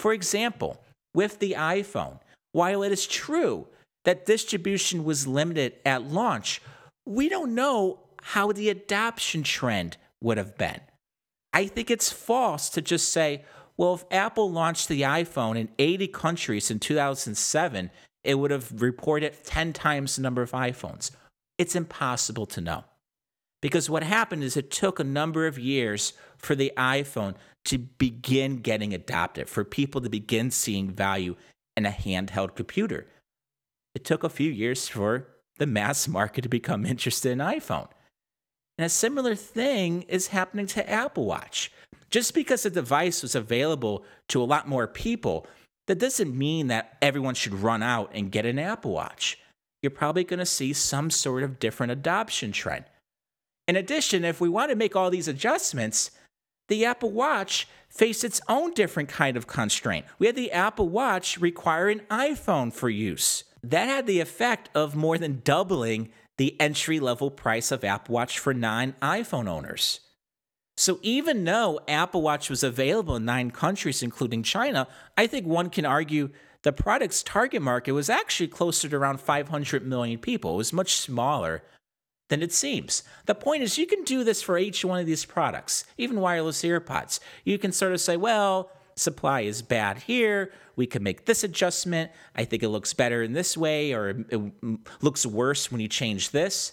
For 0.00 0.14
example, 0.14 0.80
with 1.12 1.38
the 1.38 1.52
iPhone, 1.58 2.18
while 2.52 2.82
it 2.82 2.92
is 2.92 3.06
true 3.06 3.66
that 4.06 4.24
distribution 4.24 5.04
was 5.04 5.26
limited 5.26 5.74
at 5.84 6.02
launch, 6.02 6.62
we 7.04 7.28
don't 7.28 7.54
know 7.54 8.00
how 8.22 8.52
the 8.52 8.70
adoption 8.70 9.42
trend 9.42 9.98
would 10.22 10.38
have 10.38 10.56
been. 10.56 10.80
I 11.52 11.66
think 11.66 11.90
it's 11.90 12.10
false 12.10 12.70
to 12.70 12.80
just 12.80 13.12
say, 13.12 13.44
well, 13.76 13.92
if 13.92 14.04
Apple 14.10 14.50
launched 14.50 14.88
the 14.88 15.02
iPhone 15.02 15.58
in 15.58 15.68
80 15.78 16.08
countries 16.08 16.70
in 16.70 16.78
2007, 16.78 17.90
it 18.24 18.36
would 18.36 18.50
have 18.50 18.80
reported 18.80 19.44
10 19.44 19.74
times 19.74 20.16
the 20.16 20.22
number 20.22 20.40
of 20.40 20.52
iPhones. 20.52 21.10
It's 21.58 21.74
impossible 21.74 22.46
to 22.46 22.60
know. 22.60 22.84
Because 23.60 23.90
what 23.90 24.04
happened 24.04 24.44
is 24.44 24.56
it 24.56 24.70
took 24.70 25.00
a 25.00 25.04
number 25.04 25.46
of 25.46 25.58
years 25.58 26.12
for 26.36 26.54
the 26.54 26.72
iPhone 26.76 27.34
to 27.64 27.78
begin 27.78 28.58
getting 28.58 28.94
adopted, 28.94 29.48
for 29.48 29.64
people 29.64 30.00
to 30.00 30.08
begin 30.08 30.50
seeing 30.52 30.90
value 30.90 31.34
in 31.76 31.84
a 31.84 31.90
handheld 31.90 32.54
computer. 32.54 33.06
It 33.94 34.04
took 34.04 34.22
a 34.22 34.28
few 34.28 34.50
years 34.50 34.86
for 34.86 35.26
the 35.58 35.66
mass 35.66 36.06
market 36.06 36.42
to 36.42 36.48
become 36.48 36.86
interested 36.86 37.32
in 37.32 37.38
iPhone. 37.38 37.88
And 38.78 38.86
a 38.86 38.88
similar 38.88 39.34
thing 39.34 40.02
is 40.02 40.28
happening 40.28 40.66
to 40.68 40.88
Apple 40.88 41.26
Watch. 41.26 41.72
Just 42.10 42.32
because 42.32 42.62
the 42.62 42.70
device 42.70 43.22
was 43.22 43.34
available 43.34 44.04
to 44.28 44.40
a 44.40 44.44
lot 44.44 44.68
more 44.68 44.86
people, 44.86 45.46
that 45.88 45.98
doesn't 45.98 46.36
mean 46.36 46.68
that 46.68 46.96
everyone 47.02 47.34
should 47.34 47.54
run 47.54 47.82
out 47.82 48.10
and 48.14 48.30
get 48.30 48.46
an 48.46 48.58
Apple 48.58 48.92
Watch. 48.92 49.38
You're 49.82 49.90
probably 49.90 50.24
going 50.24 50.38
to 50.38 50.46
see 50.46 50.72
some 50.72 51.10
sort 51.10 51.42
of 51.42 51.58
different 51.58 51.92
adoption 51.92 52.52
trend. 52.52 52.84
In 53.66 53.76
addition, 53.76 54.24
if 54.24 54.40
we 54.40 54.48
want 54.48 54.70
to 54.70 54.76
make 54.76 54.96
all 54.96 55.10
these 55.10 55.28
adjustments, 55.28 56.10
the 56.68 56.84
Apple 56.84 57.10
Watch 57.10 57.68
faced 57.88 58.24
its 58.24 58.40
own 58.48 58.72
different 58.74 59.08
kind 59.08 59.36
of 59.36 59.46
constraint. 59.46 60.06
We 60.18 60.26
had 60.26 60.36
the 60.36 60.52
Apple 60.52 60.88
Watch 60.88 61.38
require 61.38 61.88
an 61.88 62.00
iPhone 62.10 62.72
for 62.72 62.88
use. 62.88 63.44
That 63.62 63.86
had 63.86 64.06
the 64.06 64.20
effect 64.20 64.68
of 64.74 64.94
more 64.94 65.18
than 65.18 65.42
doubling 65.44 66.10
the 66.36 66.58
entry 66.60 67.00
level 67.00 67.30
price 67.30 67.72
of 67.72 67.84
Apple 67.84 68.14
Watch 68.14 68.38
for 68.38 68.54
non 68.54 68.94
iPhone 69.02 69.48
owners. 69.48 70.00
So 70.76 71.00
even 71.02 71.42
though 71.42 71.80
Apple 71.88 72.22
Watch 72.22 72.48
was 72.48 72.62
available 72.62 73.16
in 73.16 73.24
nine 73.24 73.50
countries, 73.50 74.02
including 74.02 74.44
China, 74.44 74.86
I 75.16 75.26
think 75.26 75.46
one 75.46 75.70
can 75.70 75.84
argue 75.84 76.30
the 76.64 76.72
product's 76.72 77.22
target 77.22 77.62
market 77.62 77.92
was 77.92 78.10
actually 78.10 78.48
closer 78.48 78.88
to 78.88 78.96
around 78.96 79.20
500 79.20 79.86
million 79.86 80.18
people. 80.18 80.54
It 80.54 80.58
was 80.58 80.72
much 80.72 80.96
smaller 80.96 81.62
than 82.28 82.42
it 82.42 82.52
seems. 82.52 83.02
The 83.26 83.34
point 83.34 83.62
is, 83.62 83.78
you 83.78 83.86
can 83.86 84.04
do 84.04 84.24
this 84.24 84.42
for 84.42 84.58
each 84.58 84.84
one 84.84 85.00
of 85.00 85.06
these 85.06 85.24
products, 85.24 85.84
even 85.96 86.20
wireless 86.20 86.62
AirPods. 86.62 87.20
You 87.44 87.58
can 87.58 87.72
sort 87.72 87.92
of 87.92 88.00
say, 88.00 88.16
well, 88.16 88.70
supply 88.96 89.42
is 89.42 89.62
bad 89.62 89.98
here. 89.98 90.52
We 90.76 90.86
can 90.86 91.02
make 91.02 91.24
this 91.24 91.44
adjustment. 91.44 92.10
I 92.34 92.44
think 92.44 92.62
it 92.62 92.68
looks 92.68 92.92
better 92.92 93.22
in 93.22 93.32
this 93.32 93.56
way, 93.56 93.92
or 93.92 94.10
it 94.28 94.40
looks 95.00 95.24
worse 95.24 95.72
when 95.72 95.80
you 95.80 95.88
change 95.88 96.30
this. 96.30 96.72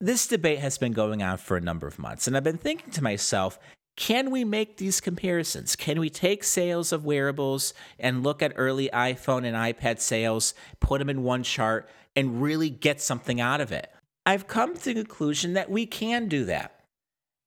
This 0.00 0.26
debate 0.26 0.58
has 0.58 0.76
been 0.76 0.92
going 0.92 1.22
on 1.22 1.38
for 1.38 1.56
a 1.56 1.60
number 1.60 1.86
of 1.86 1.98
months, 1.98 2.26
and 2.26 2.36
I've 2.36 2.44
been 2.44 2.58
thinking 2.58 2.90
to 2.92 3.02
myself, 3.02 3.58
can 3.96 4.30
we 4.30 4.44
make 4.44 4.76
these 4.76 5.00
comparisons? 5.00 5.76
Can 5.76 6.00
we 6.00 6.10
take 6.10 6.42
sales 6.42 6.92
of 6.92 7.04
wearables 7.04 7.74
and 7.98 8.24
look 8.24 8.42
at 8.42 8.52
early 8.56 8.90
iPhone 8.92 9.44
and 9.44 9.56
iPad 9.56 10.00
sales, 10.00 10.54
put 10.80 10.98
them 10.98 11.08
in 11.08 11.22
one 11.22 11.44
chart, 11.44 11.88
and 12.16 12.42
really 12.42 12.70
get 12.70 13.00
something 13.00 13.40
out 13.40 13.60
of 13.60 13.70
it? 13.70 13.90
I've 14.26 14.48
come 14.48 14.74
to 14.74 14.82
the 14.82 14.94
conclusion 14.94 15.52
that 15.52 15.70
we 15.70 15.86
can 15.86 16.28
do 16.28 16.44
that. 16.46 16.80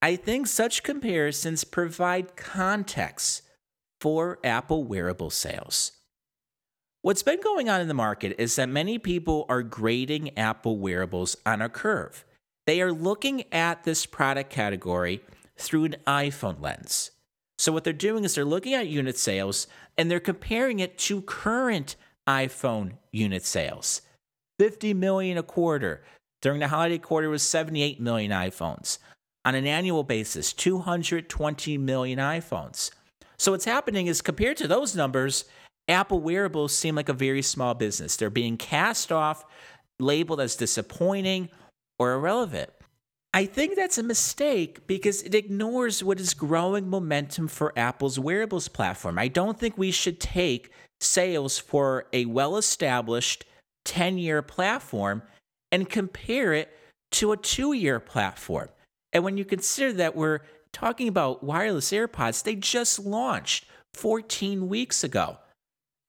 I 0.01 0.15
think 0.15 0.47
such 0.47 0.83
comparisons 0.83 1.63
provide 1.63 2.37
context 2.37 3.41
for 3.99 4.39
Apple 4.43 4.83
wearable 4.83 5.31
sales. 5.31 5.93
What's 7.01 7.23
been 7.23 7.41
going 7.41 7.67
on 7.67 7.81
in 7.81 7.87
the 7.87 7.93
market 7.93 8.35
is 8.37 8.55
that 8.55 8.69
many 8.69 8.99
people 8.99 9.45
are 9.49 9.63
grading 9.63 10.37
Apple 10.37 10.77
wearables 10.77 11.35
on 11.45 11.61
a 11.61 11.69
curve. 11.69 12.23
They 12.65 12.81
are 12.81 12.91
looking 12.91 13.45
at 13.51 13.83
this 13.85 14.05
product 14.05 14.49
category 14.49 15.21
through 15.57 15.85
an 15.85 15.95
iPhone 16.05 16.61
lens. 16.61 17.11
So, 17.57 17.71
what 17.71 17.83
they're 17.83 17.93
doing 17.93 18.23
is 18.23 18.35
they're 18.35 18.45
looking 18.45 18.73
at 18.73 18.87
unit 18.87 19.17
sales 19.17 19.67
and 19.97 20.09
they're 20.09 20.19
comparing 20.19 20.79
it 20.79 20.97
to 20.99 21.21
current 21.21 21.95
iPhone 22.27 22.93
unit 23.11 23.45
sales 23.45 24.01
50 24.59 24.93
million 24.93 25.37
a 25.37 25.43
quarter. 25.43 26.03
During 26.41 26.59
the 26.59 26.67
holiday 26.67 26.99
quarter 26.99 27.29
was 27.29 27.41
78 27.41 27.99
million 27.99 28.31
iPhones. 28.31 28.99
On 29.43 29.55
an 29.55 29.65
annual 29.65 30.03
basis, 30.03 30.53
220 30.53 31.77
million 31.77 32.19
iPhones. 32.19 32.91
So, 33.39 33.51
what's 33.51 33.65
happening 33.65 34.07
is 34.07 34.21
compared 34.21 34.57
to 34.57 34.67
those 34.67 34.95
numbers, 34.95 35.45
Apple 35.87 36.19
wearables 36.19 36.75
seem 36.75 36.95
like 36.95 37.09
a 37.09 37.13
very 37.13 37.41
small 37.41 37.73
business. 37.73 38.17
They're 38.17 38.29
being 38.29 38.57
cast 38.57 39.11
off, 39.11 39.45
labeled 39.99 40.41
as 40.41 40.55
disappointing 40.55 41.49
or 41.97 42.13
irrelevant. 42.13 42.69
I 43.33 43.45
think 43.45 43.75
that's 43.75 43.97
a 43.97 44.03
mistake 44.03 44.87
because 44.87 45.21
it 45.21 45.35
ignores 45.35 46.03
what 46.03 46.19
is 46.19 46.33
growing 46.33 46.89
momentum 46.89 47.47
for 47.47 47.77
Apple's 47.77 48.17
wearables 48.17 48.67
platform. 48.67 49.19
I 49.19 49.27
don't 49.27 49.59
think 49.59 49.77
we 49.77 49.91
should 49.91 50.19
take 50.19 50.71
sales 50.99 51.59
for 51.59 52.07
a 52.13 52.25
well 52.25 52.57
established 52.57 53.45
10 53.85 54.17
year 54.17 54.41
platform 54.41 55.21
and 55.71 55.89
compare 55.89 56.53
it 56.53 56.77
to 57.11 57.31
a 57.31 57.37
two 57.37 57.73
year 57.73 57.99
platform. 57.99 58.69
And 59.13 59.23
when 59.23 59.37
you 59.37 59.45
consider 59.45 59.93
that 59.93 60.15
we're 60.15 60.39
talking 60.73 61.07
about 61.07 61.43
wireless 61.43 61.91
AirPods, 61.91 62.43
they 62.43 62.55
just 62.55 62.99
launched 62.99 63.65
14 63.93 64.67
weeks 64.67 65.03
ago. 65.03 65.37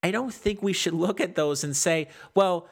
I 0.03 0.11
don't 0.11 0.33
think 0.33 0.63
we 0.63 0.73
should 0.73 0.95
look 0.95 1.21
at 1.21 1.35
those 1.35 1.65
and 1.65 1.77
say, 1.77 2.09
well, 2.35 2.69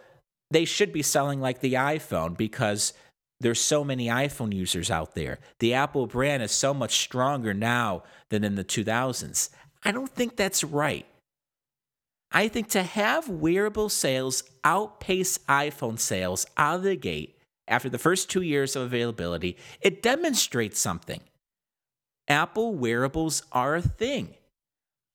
they 0.50 0.64
should 0.64 0.92
be 0.92 1.02
selling 1.02 1.40
like 1.40 1.60
the 1.60 1.74
iPhone 1.74 2.36
because 2.36 2.92
there's 3.40 3.60
so 3.60 3.84
many 3.84 4.06
iPhone 4.06 4.54
users 4.54 4.90
out 4.90 5.14
there. 5.14 5.38
The 5.58 5.74
Apple 5.74 6.06
brand 6.06 6.42
is 6.42 6.52
so 6.52 6.72
much 6.72 6.96
stronger 6.96 7.52
now 7.52 8.02
than 8.30 8.44
in 8.44 8.54
the 8.54 8.64
2000s. 8.64 9.50
I 9.84 9.92
don't 9.92 10.14
think 10.14 10.36
that's 10.36 10.64
right. 10.64 11.06
I 12.32 12.48
think 12.48 12.68
to 12.70 12.82
have 12.82 13.28
wearable 13.28 13.88
sales 13.88 14.42
outpace 14.64 15.38
iPhone 15.48 15.98
sales 15.98 16.46
out 16.56 16.76
of 16.76 16.82
the 16.82 16.96
gate 16.96 17.38
after 17.68 17.88
the 17.88 17.98
first 17.98 18.30
two 18.30 18.42
years 18.42 18.76
of 18.76 18.82
availability, 18.82 19.56
it 19.80 20.02
demonstrates 20.02 20.80
something. 20.80 21.20
Apple 22.28 22.74
wearables 22.74 23.42
are 23.52 23.76
a 23.76 23.82
thing. 23.82 24.34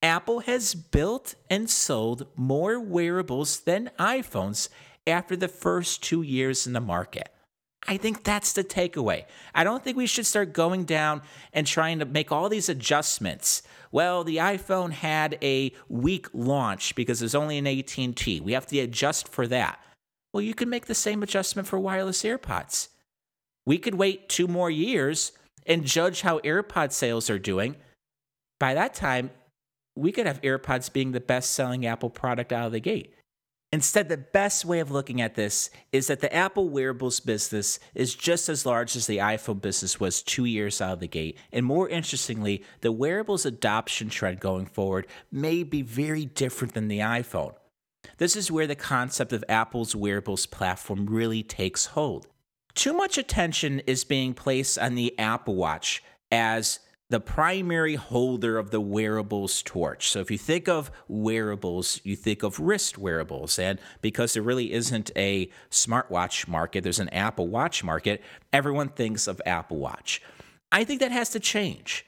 Apple 0.02 0.42
has 0.42 0.74
built 0.74 1.36
and 1.50 1.70
sold 1.70 2.28
more 2.36 2.80
wearables 2.80 3.60
than 3.62 3.92
iPhones 4.00 4.70
after 5.06 5.36
the 5.36 5.48
first 5.48 6.04
two 6.04 6.22
years 6.22 6.66
in 6.66 6.74
the 6.74 6.82
market. 6.82 7.30
I 7.88 7.98
think 7.98 8.24
that's 8.24 8.54
the 8.54 8.63
takeaway. 8.63 9.26
I 9.56 9.63
don't 9.63 9.84
think 9.84 9.98
we 9.98 10.06
should 10.06 10.26
start 10.26 10.54
going 10.54 10.86
down 10.86 11.22
and 11.52 11.65
trying 11.65 12.00
to 12.00 12.06
make 12.06 12.32
all 12.32 12.48
these 12.48 12.70
adjustments. 12.70 13.63
Well, 13.91 14.24
the 14.24 14.38
iPhone 14.38 14.91
had 14.91 15.38
a 15.41 15.74
weak 15.89 16.28
launch 16.34 16.96
because 16.96 17.20
there's 17.20 17.36
only 17.36 17.58
an 17.58 17.67
AT&T. 17.67 18.39
We 18.39 18.54
have 18.54 18.67
to 18.67 18.80
adjust 18.80 19.28
for 19.28 19.48
that. 19.48 19.80
Well, 20.34 20.41
you 20.41 20.54
can 20.54 20.70
make 20.70 20.86
the 20.86 20.96
same 20.96 21.24
adjustment 21.24 21.67
for 21.67 21.80
wireless 21.80 22.24
AirPods. 22.24 22.89
We 23.65 23.78
could 23.78 23.96
wait 23.96 24.30
two 24.30 24.48
more 24.48 24.70
years 24.70 25.34
and 25.65 25.84
judge 25.84 26.22
how 26.22 26.39
AirPod 26.39 26.91
sales 26.91 27.30
are 27.30 27.39
doing. 27.39 27.76
By 28.60 28.74
that 28.76 28.94
time, 28.94 29.32
we 29.96 30.12
could 30.12 30.28
have 30.28 30.41
AirPods 30.41 30.91
being 30.91 31.12
the 31.12 31.20
best 31.20 31.52
selling 31.52 31.86
Apple 31.86 32.10
product 32.10 32.54
out 32.54 32.67
of 32.67 32.72
the 32.72 32.80
gate. 32.80 33.13
Instead, 33.74 34.10
the 34.10 34.18
best 34.18 34.66
way 34.66 34.82
of 34.82 34.92
looking 34.92 35.22
at 35.22 35.36
this 35.36 35.70
is 35.94 36.08
that 36.08 36.20
the 36.20 36.34
Apple 36.34 36.68
wearables 36.68 37.22
business 37.22 37.80
is 37.96 38.14
just 38.14 38.50
as 38.50 38.66
large 38.66 38.98
as 38.98 39.08
the 39.08 39.20
iPhone 39.20 39.62
business 39.62 39.98
was 39.98 40.22
two 40.22 40.44
years 40.44 40.82
out 40.82 40.94
of 40.94 41.00
the 41.00 41.08
gate. 41.08 41.38
And 41.54 41.66
more 41.66 41.88
interestingly, 41.88 42.66
the 42.82 42.92
wearables 42.92 43.46
adoption 43.46 44.10
trend 44.10 44.42
going 44.42 44.66
forward 44.66 45.08
may 45.32 45.64
be 45.64 45.84
very 45.84 46.26
different 46.26 46.74
than 46.74 46.90
the 46.90 47.00
iPhone. 47.00 47.54
This 48.18 48.36
is 48.36 48.52
where 48.52 48.68
the 48.68 48.76
concept 48.76 49.32
of 49.32 49.46
Apple's 49.48 49.96
wearables 49.96 50.46
platform 50.46 51.06
really 51.06 51.44
takes 51.44 51.88
hold. 51.88 52.28
Too 52.74 52.94
much 52.94 53.18
attention 53.18 53.80
is 53.88 54.04
being 54.04 54.34
placed 54.34 54.78
on 54.80 54.96
the 54.96 55.18
Apple 55.18 55.56
Watch 55.56 56.04
as 56.30 56.80
the 57.12 57.19
primary 57.19 57.95
holder 57.95 58.58
of 58.58 58.71
the 58.71 58.80
wearables 58.80 59.62
torch. 59.63 60.10
So 60.10 60.21
if 60.21 60.32
you 60.32 60.38
think 60.38 60.69
of 60.69 60.89
wearables, 61.10 62.00
you 62.06 62.15
think 62.15 62.41
of 62.41 62.58
wrist 62.58 62.97
wearables. 62.97 63.60
And 63.60 63.80
because 64.02 64.34
there 64.34 64.41
really 64.41 64.71
isn't 64.71 65.12
a 65.17 65.50
smartwatch 65.69 66.47
market, 66.47 66.84
there's 66.84 67.00
an 67.00 67.10
Apple 67.10 67.50
Watch 67.50 67.84
market, 67.84 68.24
everyone 68.54 68.88
thinks 68.88 69.28
of 69.28 69.41
Apple 69.45 69.78
Watch. 69.78 70.21
I 70.71 70.86
think 70.86 71.02
that 71.02 71.12
has 71.12 71.30
to 71.32 71.39
change. 71.41 72.06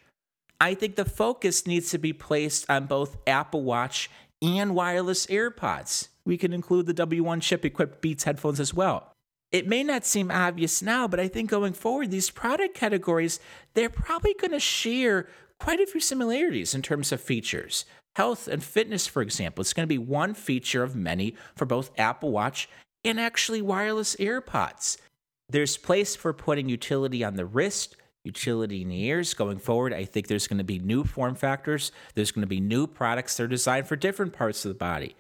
I 0.61 0.73
think 0.73 0.95
the 0.95 1.03
focus 1.03 1.67
needs 1.67 1.91
to 1.91 1.97
be 1.97 2.13
placed 2.13 2.69
on 2.69 2.85
both 2.85 3.17
Apple 3.27 3.63
Watch 3.63 4.09
and 4.41 4.73
wireless 4.73 5.27
AirPods. 5.27 6.07
We 6.25 6.37
can 6.37 6.53
include 6.53 6.85
the 6.85 6.93
W1 6.93 7.41
chip 7.41 7.65
equipped 7.65 8.01
Beats 8.01 8.23
headphones 8.23 8.61
as 8.61 8.73
well. 8.73 9.12
It 9.53 9.67
may 9.67 9.83
not 9.83 10.03
seem 10.03 10.31
obvious 10.31 10.81
now, 10.81 11.07
but 11.07 11.19
I 11.19 11.27
think 11.27 11.51
going 11.51 11.73
forward, 11.73 12.09
these 12.09 12.31
product 12.31 12.73
categories, 12.73 13.39
they're 13.75 13.87
probably 13.87 14.33
going 14.33 14.51
to 14.51 14.59
share 14.59 15.27
quite 15.59 15.79
a 15.79 15.85
few 15.85 16.01
similarities 16.01 16.73
in 16.73 16.81
terms 16.81 17.11
of 17.11 17.21
features. 17.21 17.85
Health 18.15 18.47
and 18.47 18.63
fitness, 18.63 19.05
for 19.05 19.21
example, 19.21 19.61
it's 19.61 19.73
going 19.73 19.87
to 19.87 19.93
be 19.93 19.99
one 19.99 20.33
feature 20.33 20.81
of 20.81 20.95
many 20.95 21.35
for 21.55 21.65
both 21.65 21.91
Apple 21.99 22.31
Watch 22.31 22.67
and 23.05 23.19
actually 23.19 23.61
wireless 23.61 24.15
AirPods. 24.15 24.97
There's 25.49 25.77
place 25.77 26.15
for 26.15 26.33
putting 26.33 26.67
utility 26.67 27.23
on 27.23 27.35
the 27.35 27.45
wrist, 27.45 27.95
utility 28.23 28.81
in 28.81 28.89
the 28.89 29.03
ears 29.03 29.35
going 29.35 29.59
forward. 29.59 29.93
I 29.93 30.05
think 30.05 30.27
there's 30.27 30.47
going 30.47 30.57
to 30.57 30.63
be 30.63 30.79
new 30.79 31.03
form 31.03 31.35
factors. 31.35 31.91
There's 32.15 32.31
going 32.31 32.41
to 32.41 32.47
be 32.47 32.59
new 32.59 32.87
products 32.87 33.37
that 33.37 33.43
are 33.43 33.47
designed 33.47 33.87
for 33.87 33.97
different 33.97 34.33
parts 34.33 34.65
of 34.65 34.69
the 34.69 34.75
body. 34.75 35.15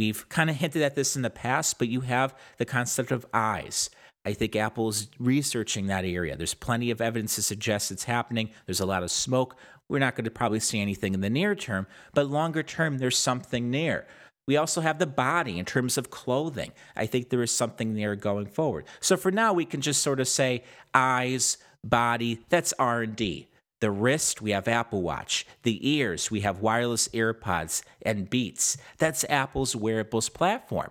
We've 0.00 0.26
kind 0.30 0.48
of 0.48 0.56
hinted 0.56 0.80
at 0.80 0.94
this 0.94 1.14
in 1.14 1.20
the 1.20 1.28
past, 1.28 1.78
but 1.78 1.88
you 1.88 2.00
have 2.00 2.34
the 2.56 2.64
concept 2.64 3.10
of 3.10 3.26
eyes. 3.34 3.90
I 4.24 4.32
think 4.32 4.56
Apple's 4.56 5.08
researching 5.18 5.88
that 5.88 6.06
area. 6.06 6.38
There's 6.38 6.54
plenty 6.54 6.90
of 6.90 7.02
evidence 7.02 7.34
to 7.34 7.42
suggest 7.42 7.90
it's 7.90 8.04
happening. 8.04 8.48
There's 8.64 8.80
a 8.80 8.86
lot 8.86 9.02
of 9.02 9.10
smoke. 9.10 9.56
We're 9.90 9.98
not 9.98 10.16
going 10.16 10.24
to 10.24 10.30
probably 10.30 10.60
see 10.60 10.80
anything 10.80 11.12
in 11.12 11.20
the 11.20 11.28
near 11.28 11.54
term, 11.54 11.86
but 12.14 12.30
longer 12.30 12.62
term, 12.62 12.96
there's 12.96 13.18
something 13.18 13.72
there. 13.72 14.06
We 14.46 14.56
also 14.56 14.80
have 14.80 14.98
the 14.98 15.06
body 15.06 15.58
in 15.58 15.66
terms 15.66 15.98
of 15.98 16.08
clothing. 16.08 16.72
I 16.96 17.04
think 17.04 17.28
there 17.28 17.42
is 17.42 17.54
something 17.54 17.92
there 17.92 18.16
going 18.16 18.46
forward. 18.46 18.86
So 19.00 19.18
for 19.18 19.30
now, 19.30 19.52
we 19.52 19.66
can 19.66 19.82
just 19.82 20.02
sort 20.02 20.18
of 20.18 20.28
say 20.28 20.64
eyes, 20.94 21.58
body. 21.84 22.40
That's 22.48 22.72
R 22.78 23.02
and 23.02 23.14
D. 23.14 23.49
The 23.80 23.90
wrist, 23.90 24.42
we 24.42 24.50
have 24.50 24.68
Apple 24.68 25.02
Watch. 25.02 25.46
The 25.62 25.88
ears, 25.88 26.30
we 26.30 26.40
have 26.40 26.60
wireless 26.60 27.08
AirPods 27.08 27.82
and 28.02 28.28
Beats. 28.28 28.76
That's 28.98 29.24
Apple's 29.30 29.74
wearables 29.74 30.28
platform. 30.28 30.90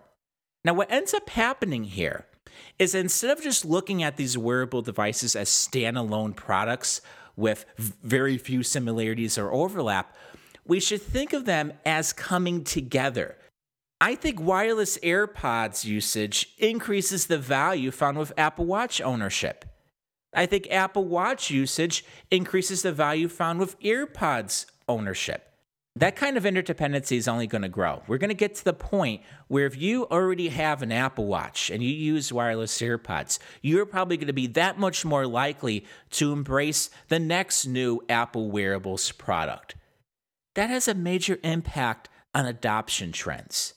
Now, 0.65 0.73
what 0.73 0.91
ends 0.91 1.13
up 1.13 1.29
happening 1.29 1.83
here 1.83 2.25
is 2.79 2.95
instead 2.95 3.37
of 3.37 3.43
just 3.43 3.63
looking 3.63 4.01
at 4.01 4.17
these 4.17 4.37
wearable 4.37 4.81
devices 4.81 5.35
as 5.35 5.49
standalone 5.49 6.35
products 6.35 7.01
with 7.35 7.65
very 7.77 8.37
few 8.37 8.63
similarities 8.63 9.37
or 9.37 9.53
overlap, 9.53 10.15
we 10.65 10.79
should 10.79 11.01
think 11.01 11.31
of 11.31 11.45
them 11.45 11.73
as 11.85 12.11
coming 12.11 12.63
together. 12.63 13.37
I 14.01 14.15
think 14.15 14.39
wireless 14.39 14.97
AirPods 14.99 15.85
usage 15.85 16.53
increases 16.57 17.27
the 17.27 17.37
value 17.37 17.91
found 17.91 18.17
with 18.17 18.33
Apple 18.37 18.65
Watch 18.65 19.01
ownership. 19.01 19.65
I 20.33 20.45
think 20.45 20.67
Apple 20.69 21.05
Watch 21.05 21.49
usage 21.49 22.05
increases 22.29 22.81
the 22.81 22.91
value 22.91 23.27
found 23.27 23.59
with 23.59 23.79
AirPods 23.81 24.65
ownership. 24.87 25.45
That 25.95 26.15
kind 26.15 26.37
of 26.37 26.43
interdependency 26.43 27.17
is 27.17 27.27
only 27.27 27.47
going 27.47 27.63
to 27.63 27.69
grow. 27.69 28.03
We're 28.07 28.19
going 28.19 28.29
to 28.29 28.35
get 28.35 28.55
to 28.55 28.63
the 28.63 28.73
point 28.73 29.21
where 29.47 29.65
if 29.65 29.75
you 29.75 30.05
already 30.05 30.49
have 30.49 30.81
an 30.81 30.91
Apple 30.91 31.25
Watch 31.25 31.69
and 31.69 31.83
you 31.83 31.89
use 31.89 32.31
wireless 32.31 32.79
AirPods, 32.79 33.39
you're 33.61 33.85
probably 33.85 34.15
going 34.15 34.27
to 34.27 34.33
be 34.33 34.47
that 34.47 34.79
much 34.79 35.03
more 35.03 35.27
likely 35.27 35.85
to 36.11 36.31
embrace 36.31 36.89
the 37.09 37.19
next 37.19 37.65
new 37.65 38.01
Apple 38.07 38.49
wearables 38.51 39.11
product. 39.11 39.75
That 40.55 40.69
has 40.69 40.87
a 40.87 40.93
major 40.93 41.39
impact 41.43 42.07
on 42.33 42.45
adoption 42.45 43.11
trends. 43.11 43.73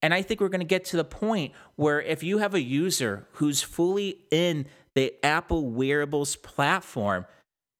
And 0.00 0.12
I 0.12 0.22
think 0.22 0.40
we're 0.40 0.48
going 0.48 0.60
to 0.60 0.66
get 0.66 0.84
to 0.86 0.96
the 0.96 1.04
point 1.04 1.52
where 1.76 2.00
if 2.00 2.24
you 2.24 2.38
have 2.38 2.54
a 2.54 2.62
user 2.62 3.28
who's 3.34 3.62
fully 3.62 4.18
in 4.32 4.66
the 4.94 5.14
Apple 5.24 5.70
wearables 5.70 6.36
platform, 6.36 7.26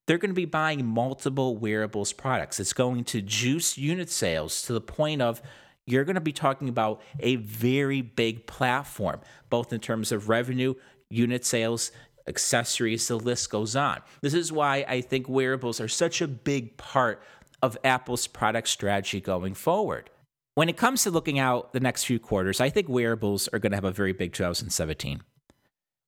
they're 0.07 0.19
going 0.19 0.31
to 0.31 0.35
be 0.35 0.45
buying 0.45 0.85
multiple 0.85 1.57
wearables 1.57 2.13
products. 2.13 2.59
It's 2.59 2.73
going 2.73 3.05
to 3.05 3.23
juice 3.23 3.79
unit 3.79 4.11
sales 4.11 4.63
to 4.63 4.73
the 4.73 4.81
point 4.81 5.23
of 5.23 5.43
you're 5.87 6.05
going 6.05 6.15
to 6.15 6.21
be 6.21 6.33
talking 6.33 6.69
about 6.69 7.01
a 7.21 7.37
very 7.37 8.03
big 8.03 8.47
platform, 8.47 9.21
both 9.51 9.73
in 9.73 9.81
terms 9.81 10.13
of 10.13 10.29
revenue, 10.29 10.75
unit 11.11 11.45
sales, 11.45 11.91
accessories, 12.27 13.09
the 13.09 13.17
list 13.17 13.51
goes 13.51 13.75
on. 13.75 14.01
This 14.21 14.35
is 14.35 14.53
why 14.53 14.85
I 14.89 15.01
think 15.01 15.29
wearables 15.29 15.81
are 15.81 15.89
such 15.89 16.21
a 16.21 16.29
big 16.29 16.77
part 16.77 17.23
of 17.63 17.79
Apple's 17.85 18.27
product 18.27 18.69
strategy 18.69 19.21
going 19.21 19.55
forward. 19.55 20.11
When 20.55 20.69
it 20.69 20.77
comes 20.77 21.03
to 21.05 21.11
looking 21.11 21.39
out 21.39 21.73
the 21.73 21.81
next 21.81 22.05
few 22.05 22.19
quarters, 22.19 22.61
I 22.61 22.69
think 22.69 22.89
wearables 22.89 23.49
are 23.49 23.59
going 23.59 23.73
to 23.73 23.77
have 23.77 23.85
a 23.85 23.91
very 23.91 24.13
big 24.13 24.33
2017. 24.33 25.23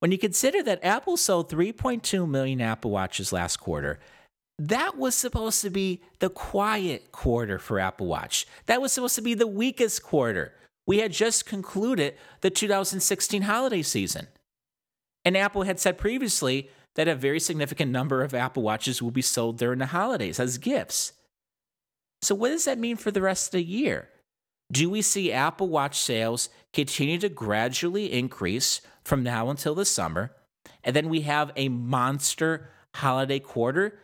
When 0.01 0.13
you 0.13 0.19
consider 0.19 0.63
that 0.63 0.85
Apple 0.85 1.17
sold 1.17 1.51
3.2 1.51 2.29
million 2.29 2.61
Apple 2.61 2.91
Watches 2.91 3.33
last 3.33 3.57
quarter, 3.59 3.99
that 4.59 4.97
was 4.97 5.15
supposed 5.15 5.63
to 5.63 5.71
be 5.71 6.03
the 6.21 6.31
quiet 6.31 7.11
quarter 7.11 7.59
for 7.59 7.81
Apple 7.81 8.07
Watch. 8.07 8.47
That 8.67 8.81
was 8.81 8.93
supposed 8.93 9.17
to 9.17 9.23
be 9.23 9.35
the 9.35 9.47
weakest 9.47 10.03
quarter. 10.03 10.53
We 10.87 10.99
had 10.99 11.13
just 11.13 11.47
concluded 11.47 12.15
the 12.41 12.51
2016 12.51 13.43
holiday 13.43 13.83
season. 13.83 14.29
And 15.25 15.37
Apple 15.37 15.63
had 15.63 15.81
said 15.81 15.99
previously 15.99 16.71
that 16.95 17.09
a 17.09 17.15
very 17.15 17.41
significant 17.41 17.91
number 17.91 18.23
of 18.23 18.35
Apple 18.35 18.63
Watches 18.63 19.03
will 19.03 19.11
be 19.11 19.23
sold 19.23 19.59
during 19.59 19.79
the 19.79 19.87
holidays 19.87 20.39
as 20.39 20.59
gifts. 20.59 21.13
So, 22.23 22.35
what 22.35 22.51
does 22.51 22.67
that 22.67 22.79
mean 22.79 22.97
for 22.97 23.11
the 23.11 23.23
rest 23.23 23.49
of 23.49 23.53
the 23.53 23.65
year? 23.65 24.09
Do 24.71 24.89
we 24.89 25.03
see 25.03 25.33
Apple 25.33 25.69
Watch 25.69 25.99
sales 25.99 26.49
continue 26.73 27.19
to 27.19 27.29
gradually 27.29 28.13
increase 28.13 28.81
from 29.05 29.23
now 29.23 29.51
until 29.51 29.75
the 29.75 29.85
summer? 29.85 30.33
And 30.83 30.95
then 30.95 31.09
we 31.09 31.23
have 31.23 31.53
a 31.57 31.69
monster 31.69 32.71
holiday 32.97 33.39
quarter. 33.39 33.99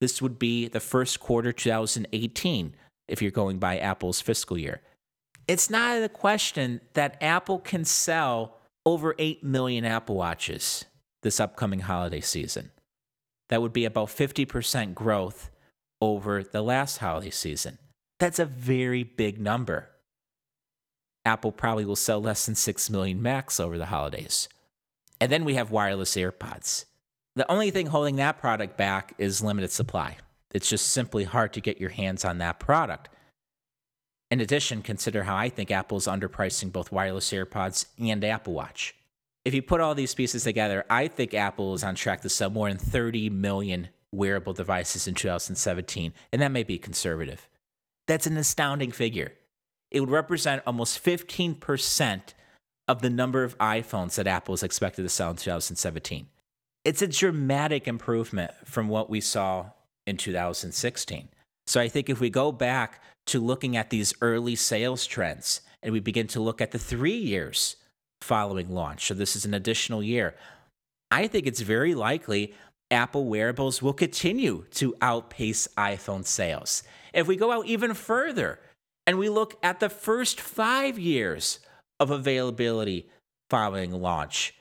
This 0.00 0.20
would 0.20 0.38
be 0.38 0.68
the 0.68 0.80
first 0.80 1.20
quarter 1.20 1.52
2018 1.52 2.74
if 3.08 3.22
you're 3.22 3.30
going 3.30 3.58
by 3.58 3.78
Apple's 3.78 4.20
fiscal 4.20 4.58
year. 4.58 4.80
It's 5.48 5.70
not 5.70 6.02
a 6.02 6.08
question 6.08 6.80
that 6.94 7.18
Apple 7.20 7.58
can 7.58 7.84
sell 7.84 8.58
over 8.86 9.14
8 9.18 9.44
million 9.44 9.84
Apple 9.84 10.16
Watches 10.16 10.84
this 11.22 11.40
upcoming 11.40 11.80
holiday 11.80 12.20
season. 12.20 12.70
That 13.48 13.62
would 13.62 13.72
be 13.72 13.84
about 13.84 14.08
50% 14.08 14.94
growth 14.94 15.50
over 16.00 16.42
the 16.42 16.62
last 16.62 16.98
holiday 16.98 17.30
season. 17.30 17.78
That's 18.18 18.38
a 18.38 18.44
very 18.44 19.04
big 19.04 19.40
number. 19.40 19.91
Apple 21.24 21.52
probably 21.52 21.84
will 21.84 21.96
sell 21.96 22.20
less 22.20 22.46
than 22.46 22.54
6 22.54 22.90
million 22.90 23.22
Macs 23.22 23.60
over 23.60 23.78
the 23.78 23.86
holidays. 23.86 24.48
And 25.20 25.30
then 25.30 25.44
we 25.44 25.54
have 25.54 25.70
wireless 25.70 26.16
AirPods. 26.16 26.84
The 27.36 27.50
only 27.50 27.70
thing 27.70 27.86
holding 27.86 28.16
that 28.16 28.38
product 28.38 28.76
back 28.76 29.14
is 29.18 29.42
limited 29.42 29.70
supply. 29.70 30.18
It's 30.52 30.68
just 30.68 30.88
simply 30.88 31.24
hard 31.24 31.52
to 31.54 31.60
get 31.60 31.80
your 31.80 31.90
hands 31.90 32.24
on 32.24 32.38
that 32.38 32.58
product. 32.58 33.08
In 34.30 34.40
addition, 34.40 34.82
consider 34.82 35.24
how 35.24 35.36
I 35.36 35.48
think 35.48 35.70
Apple 35.70 35.98
is 35.98 36.06
underpricing 36.06 36.72
both 36.72 36.92
wireless 36.92 37.30
AirPods 37.32 37.86
and 37.98 38.24
Apple 38.24 38.54
Watch. 38.54 38.94
If 39.44 39.54
you 39.54 39.62
put 39.62 39.80
all 39.80 39.94
these 39.94 40.14
pieces 40.14 40.44
together, 40.44 40.84
I 40.88 41.08
think 41.08 41.34
Apple 41.34 41.74
is 41.74 41.84
on 41.84 41.94
track 41.94 42.22
to 42.22 42.28
sell 42.28 42.50
more 42.50 42.68
than 42.68 42.78
30 42.78 43.30
million 43.30 43.88
wearable 44.12 44.52
devices 44.52 45.08
in 45.08 45.14
2017, 45.14 46.12
and 46.32 46.42
that 46.42 46.52
may 46.52 46.62
be 46.62 46.78
conservative. 46.78 47.48
That's 48.06 48.26
an 48.26 48.36
astounding 48.36 48.92
figure 48.92 49.32
it 49.92 50.00
would 50.00 50.10
represent 50.10 50.62
almost 50.66 51.04
15% 51.04 52.20
of 52.88 53.02
the 53.02 53.10
number 53.10 53.44
of 53.44 53.56
iPhones 53.58 54.16
that 54.16 54.26
Apple 54.26 54.54
is 54.54 54.62
expected 54.62 55.02
to 55.02 55.08
sell 55.08 55.30
in 55.30 55.36
2017. 55.36 56.26
It's 56.84 57.02
a 57.02 57.06
dramatic 57.06 57.86
improvement 57.86 58.50
from 58.64 58.88
what 58.88 59.08
we 59.08 59.20
saw 59.20 59.66
in 60.06 60.16
2016. 60.16 61.28
So 61.66 61.80
I 61.80 61.88
think 61.88 62.08
if 62.08 62.20
we 62.20 62.30
go 62.30 62.50
back 62.50 63.00
to 63.26 63.38
looking 63.38 63.76
at 63.76 63.90
these 63.90 64.14
early 64.20 64.56
sales 64.56 65.06
trends 65.06 65.60
and 65.82 65.92
we 65.92 66.00
begin 66.00 66.26
to 66.28 66.40
look 66.40 66.60
at 66.60 66.72
the 66.72 66.78
three 66.78 67.16
years 67.16 67.76
following 68.20 68.70
launch, 68.70 69.06
so 69.06 69.14
this 69.14 69.36
is 69.36 69.44
an 69.44 69.54
additional 69.54 70.02
year, 70.02 70.34
I 71.10 71.28
think 71.28 71.46
it's 71.46 71.60
very 71.60 71.94
likely 71.94 72.54
Apple 72.90 73.26
wearables 73.26 73.80
will 73.80 73.92
continue 73.92 74.64
to 74.72 74.94
outpace 75.00 75.68
iPhone 75.76 76.26
sales. 76.26 76.82
If 77.12 77.26
we 77.26 77.36
go 77.36 77.52
out 77.52 77.66
even 77.66 77.94
further, 77.94 78.58
and 79.06 79.18
we 79.18 79.28
look 79.28 79.58
at 79.62 79.80
the 79.80 79.88
first 79.88 80.40
five 80.40 80.98
years 80.98 81.58
of 81.98 82.10
availability 82.10 83.08
following 83.50 83.92
launch, 83.92 84.54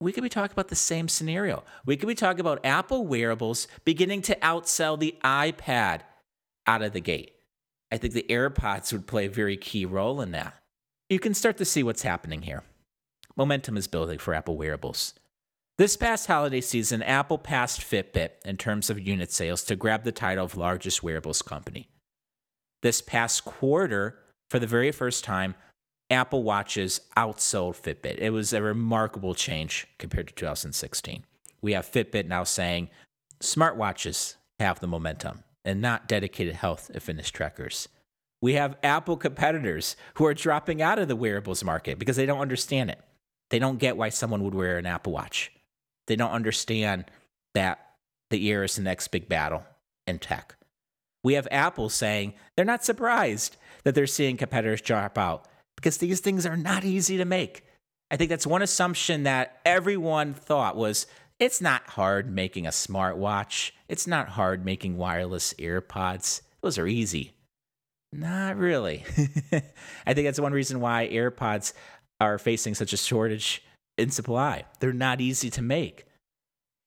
we 0.00 0.12
could 0.12 0.22
be 0.22 0.28
talking 0.28 0.52
about 0.52 0.68
the 0.68 0.76
same 0.76 1.08
scenario. 1.08 1.64
We 1.84 1.96
could 1.96 2.08
be 2.08 2.14
talking 2.14 2.40
about 2.40 2.64
Apple 2.64 3.06
wearables 3.06 3.66
beginning 3.84 4.22
to 4.22 4.36
outsell 4.36 4.98
the 4.98 5.16
iPad 5.24 6.02
out 6.66 6.82
of 6.82 6.92
the 6.92 7.00
gate. 7.00 7.32
I 7.90 7.96
think 7.96 8.14
the 8.14 8.26
AirPods 8.28 8.92
would 8.92 9.06
play 9.06 9.26
a 9.26 9.30
very 9.30 9.56
key 9.56 9.84
role 9.84 10.20
in 10.20 10.30
that. 10.32 10.54
You 11.08 11.18
can 11.18 11.34
start 11.34 11.56
to 11.56 11.64
see 11.64 11.82
what's 11.82 12.02
happening 12.02 12.42
here. 12.42 12.62
Momentum 13.36 13.76
is 13.76 13.88
building 13.88 14.18
for 14.18 14.34
Apple 14.34 14.56
wearables. 14.56 15.14
This 15.78 15.96
past 15.96 16.26
holiday 16.26 16.60
season, 16.60 17.02
Apple 17.02 17.38
passed 17.38 17.80
Fitbit 17.80 18.30
in 18.44 18.56
terms 18.56 18.90
of 18.90 19.00
unit 19.00 19.32
sales 19.32 19.62
to 19.64 19.76
grab 19.76 20.04
the 20.04 20.12
title 20.12 20.44
of 20.44 20.56
largest 20.56 21.02
wearables 21.02 21.40
company. 21.40 21.88
This 22.82 23.00
past 23.00 23.44
quarter, 23.44 24.18
for 24.50 24.58
the 24.58 24.66
very 24.66 24.92
first 24.92 25.24
time, 25.24 25.54
Apple 26.10 26.42
Watches 26.42 27.00
outsold 27.16 27.76
Fitbit. 27.76 28.18
It 28.18 28.30
was 28.30 28.52
a 28.52 28.62
remarkable 28.62 29.34
change 29.34 29.86
compared 29.98 30.28
to 30.28 30.34
2016. 30.34 31.24
We 31.60 31.72
have 31.72 31.90
Fitbit 31.90 32.26
now 32.26 32.44
saying 32.44 32.88
smartwatches 33.42 34.36
have 34.58 34.80
the 34.80 34.86
momentum 34.86 35.44
and 35.64 35.82
not 35.82 36.08
dedicated 36.08 36.54
health 36.54 36.90
and 36.92 37.02
fitness 37.02 37.30
trackers. 37.30 37.88
We 38.40 38.54
have 38.54 38.76
Apple 38.82 39.16
competitors 39.16 39.96
who 40.14 40.24
are 40.24 40.34
dropping 40.34 40.80
out 40.80 40.98
of 40.98 41.08
the 41.08 41.16
wearables 41.16 41.64
market 41.64 41.98
because 41.98 42.16
they 42.16 42.26
don't 42.26 42.40
understand 42.40 42.90
it. 42.90 43.00
They 43.50 43.58
don't 43.58 43.78
get 43.78 43.96
why 43.96 44.10
someone 44.10 44.44
would 44.44 44.54
wear 44.54 44.78
an 44.78 44.86
Apple 44.86 45.12
Watch. 45.12 45.52
They 46.06 46.16
don't 46.16 46.30
understand 46.30 47.06
that 47.54 47.84
the 48.30 48.44
ear 48.46 48.64
is 48.64 48.76
the 48.76 48.82
next 48.82 49.08
big 49.08 49.28
battle 49.28 49.64
in 50.06 50.18
tech. 50.18 50.54
We 51.24 51.34
have 51.34 51.48
Apple 51.50 51.88
saying 51.88 52.34
they're 52.56 52.64
not 52.64 52.84
surprised 52.84 53.56
that 53.84 53.94
they're 53.94 54.06
seeing 54.06 54.36
competitors 54.36 54.80
drop 54.80 55.18
out 55.18 55.46
because 55.76 55.98
these 55.98 56.20
things 56.20 56.46
are 56.46 56.56
not 56.56 56.84
easy 56.84 57.16
to 57.16 57.24
make. 57.24 57.64
I 58.10 58.16
think 58.16 58.30
that's 58.30 58.46
one 58.46 58.62
assumption 58.62 59.24
that 59.24 59.60
everyone 59.64 60.34
thought 60.34 60.76
was 60.76 61.06
it's 61.38 61.60
not 61.60 61.88
hard 61.90 62.30
making 62.30 62.66
a 62.66 62.70
smartwatch. 62.70 63.72
It's 63.88 64.06
not 64.06 64.30
hard 64.30 64.64
making 64.64 64.96
wireless 64.96 65.54
AirPods. 65.54 66.42
Those 66.62 66.78
are 66.78 66.86
easy. 66.86 67.34
Not 68.12 68.56
really. 68.56 69.04
I 70.06 70.14
think 70.14 70.26
that's 70.26 70.40
one 70.40 70.52
reason 70.52 70.80
why 70.80 71.08
AirPods 71.08 71.74
are 72.20 72.38
facing 72.38 72.74
such 72.74 72.92
a 72.92 72.96
shortage 72.96 73.62
in 73.96 74.10
supply. 74.10 74.64
They're 74.80 74.92
not 74.92 75.20
easy 75.20 75.50
to 75.50 75.62
make. 75.62 76.06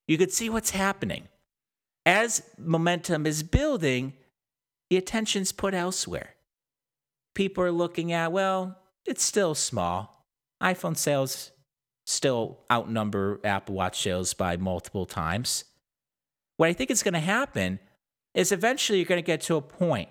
You 0.08 0.18
could 0.18 0.34
see 0.34 0.50
what's 0.50 0.72
happening. 0.72 1.28
As 2.06 2.44
momentum 2.58 3.26
is 3.28 3.44
building, 3.44 4.14
the 4.92 4.98
attention's 4.98 5.52
put 5.52 5.74
elsewhere. 5.74 6.36
People 7.34 7.64
are 7.64 7.72
looking 7.72 8.12
at, 8.12 8.32
well, 8.32 8.78
it's 9.06 9.24
still 9.24 9.56
small. 9.56 10.28
iPhone 10.62 10.98
sales 10.98 11.52
still 12.06 12.60
outnumber 12.70 13.40
Apple 13.44 13.74
Watch 13.74 14.04
sales 14.04 14.36
by 14.36 14.58
multiple 14.58 15.06
times. 15.06 15.64
What 16.58 16.70
I 16.70 16.74
think 16.74 16.92
is 16.92 17.02
going 17.02 17.14
to 17.16 17.20
happen 17.20 17.80
is 18.36 18.52
eventually 18.52 19.00
you're 19.00 19.08
going 19.08 19.18
to 19.18 19.26
get 19.26 19.42
to 19.42 19.56
a 19.56 19.62
point. 19.62 20.10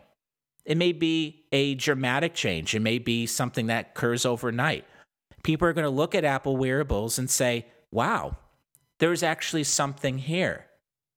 It 0.64 0.76
may 0.76 0.92
be 0.92 1.44
a 1.52 1.76
dramatic 1.76 2.34
change, 2.34 2.74
it 2.74 2.80
may 2.80 2.98
be 2.98 3.26
something 3.26 3.66
that 3.66 3.90
occurs 3.90 4.26
overnight 4.26 4.84
people 5.42 5.66
are 5.66 5.72
going 5.72 5.84
to 5.84 5.90
look 5.90 6.14
at 6.14 6.24
Apple 6.24 6.56
wearables 6.56 7.18
and 7.18 7.30
say, 7.30 7.66
wow, 7.90 8.36
there's 8.98 9.22
actually 9.22 9.64
something 9.64 10.18
here. 10.18 10.66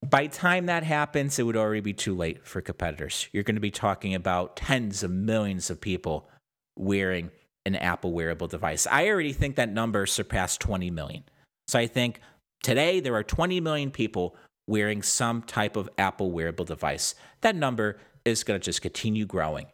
By 0.10 0.28
time 0.28 0.66
that 0.66 0.84
happens, 0.84 1.40
it 1.40 1.44
would 1.44 1.56
already 1.56 1.80
be 1.80 1.94
too 1.94 2.16
late 2.16 2.46
for 2.46 2.62
competitors. 2.62 3.30
You're 3.32 3.44
going 3.44 3.56
to 3.56 3.62
be 3.62 3.72
talking 3.72 4.14
about 4.14 4.58
tens 4.58 5.02
of 5.02 5.12
millions 5.12 5.70
of 5.70 5.80
people 5.80 6.30
wearing 6.78 7.32
an 7.66 7.76
Apple 7.76 8.12
wearable 8.12 8.48
device. 8.48 8.86
I 8.92 9.08
already 9.08 9.32
think 9.32 9.56
that 9.56 9.70
number 9.70 10.06
surpassed 10.06 10.60
20 10.60 10.92
million. 10.92 11.24
So 11.68 11.80
I 11.80 11.88
think 11.88 12.20
today 12.64 13.00
there 13.00 13.16
are 13.16 13.24
20 13.24 13.62
million 13.62 13.92
people 13.92 14.36
wearing 14.68 15.02
some 15.02 15.42
type 15.42 15.78
of 15.78 15.90
Apple 15.98 16.32
wearable 16.32 16.66
device. 16.66 17.16
That 17.40 17.56
number 17.56 17.98
is 18.26 18.44
going 18.44 18.60
to 18.60 18.64
just 18.64 18.82
continue 18.82 19.26
growing. 19.26 19.68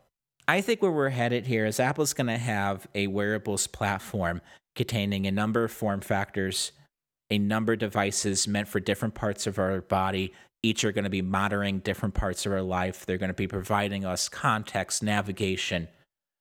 I 0.48 0.62
think 0.62 0.82
where 0.82 0.92
we're 0.92 1.10
headed 1.10 1.48
here 1.48 1.65
is 1.65 1.80
Apple's 1.80 2.13
going 2.13 2.28
to 2.28 2.38
have 2.38 2.88
a 2.94 3.08
wearables 3.08 3.68
platform 3.68 4.42
containing 4.76 5.26
a 5.26 5.32
number 5.32 5.63
of 5.63 5.72
form 5.72 6.02
factors, 6.02 6.72
a 7.30 7.38
number 7.38 7.74
of 7.74 7.80
devices 7.80 8.48
meant 8.48 8.68
for 8.68 8.80
different 8.80 9.13
parts 9.13 9.48
of 9.48 9.60
our 9.60 9.82
body. 9.82 10.34
Each 10.62 10.84
are 10.84 10.92
going 10.92 11.04
to 11.04 11.10
be 11.10 11.22
monitoring 11.22 11.80
different 11.80 12.15
parts 12.15 12.46
of 12.46 12.52
our 12.52 12.62
life. 12.62 13.06
They're 13.06 13.18
going 13.18 13.30
to 13.30 13.34
be 13.34 13.48
providing 13.48 14.06
us 14.06 14.28
context, 14.28 15.04
navigation. 15.04 15.88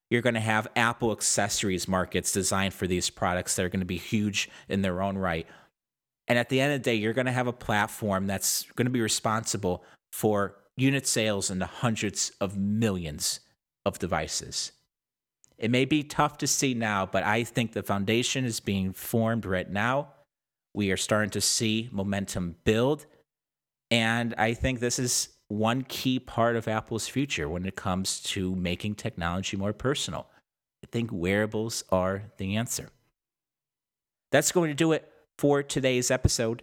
You're 0.09 0.21
going 0.21 0.33
to 0.33 0.41
have 0.41 0.67
Apple 0.75 1.11
accessories 1.11 1.87
markets 1.87 2.31
designed 2.31 2.73
for 2.73 2.87
these 2.87 3.09
products 3.09 3.55
that 3.55 3.65
are 3.65 3.69
going 3.69 3.79
to 3.81 3.85
be 3.85 3.97
huge 3.97 4.49
in 4.67 4.81
their 4.81 5.01
own 5.01 5.17
right. 5.17 5.47
And 6.27 6.37
at 6.37 6.49
the 6.49 6.59
end 6.59 6.73
of 6.73 6.79
the 6.79 6.83
day, 6.83 6.95
you're 6.95 7.13
going 7.13 7.25
to 7.25 7.31
have 7.31 7.47
a 7.47 7.53
platform 7.53 8.27
that's 8.27 8.63
going 8.75 8.85
to 8.85 8.91
be 8.91 9.01
responsible 9.01 9.83
for 10.11 10.55
unit 10.75 11.05
sales 11.05 11.49
in 11.49 11.59
the 11.59 11.65
hundreds 11.65 12.31
of 12.41 12.57
millions 12.57 13.39
of 13.85 13.99
devices. 13.99 14.71
It 15.57 15.71
may 15.71 15.85
be 15.85 16.03
tough 16.03 16.37
to 16.39 16.47
see 16.47 16.73
now, 16.73 17.05
but 17.05 17.23
I 17.23 17.43
think 17.43 17.73
the 17.73 17.83
foundation 17.83 18.45
is 18.45 18.59
being 18.59 18.93
formed 18.93 19.45
right 19.45 19.69
now. 19.69 20.13
We 20.73 20.91
are 20.91 20.97
starting 20.97 21.31
to 21.31 21.41
see 21.41 21.89
momentum 21.91 22.55
build. 22.63 23.05
And 23.91 24.35
I 24.37 24.53
think 24.53 24.79
this 24.79 24.99
is 24.99 25.29
one 25.47 25.83
key 25.83 26.19
part 26.19 26.55
of 26.55 26.67
Apple's 26.67 27.07
future 27.07 27.49
when 27.49 27.65
it 27.65 27.75
comes 27.75 28.21
to 28.21 28.55
making 28.55 28.95
technology 28.95 29.57
more 29.57 29.73
personal. 29.73 30.27
I 30.83 30.87
think 30.91 31.11
wearables 31.11 31.83
are 31.89 32.23
the 32.37 32.55
answer. 32.55 32.89
That's 34.31 34.51
going 34.51 34.69
to 34.69 34.75
do 34.75 34.91
it 34.91 35.11
for 35.37 35.63
today's 35.63 36.11
episode. 36.11 36.61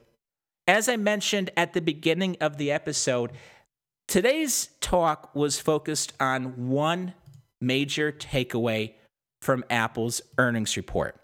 As 0.69 0.89
I 0.89 0.97
mentioned 0.97 1.51
at 1.57 1.73
the 1.73 1.81
beginning 1.81 2.37
of 2.41 2.59
the 2.59 2.71
episode, 2.71 3.33
Today's 4.09 4.69
talk 4.81 5.35
was 5.35 5.59
focused 5.59 6.13
on 6.21 6.69
one 6.69 7.15
major 7.61 8.13
takeaway 8.13 8.93
from 9.43 9.65
Apple's 9.69 10.21
earnings 10.39 10.77
report. 10.77 11.21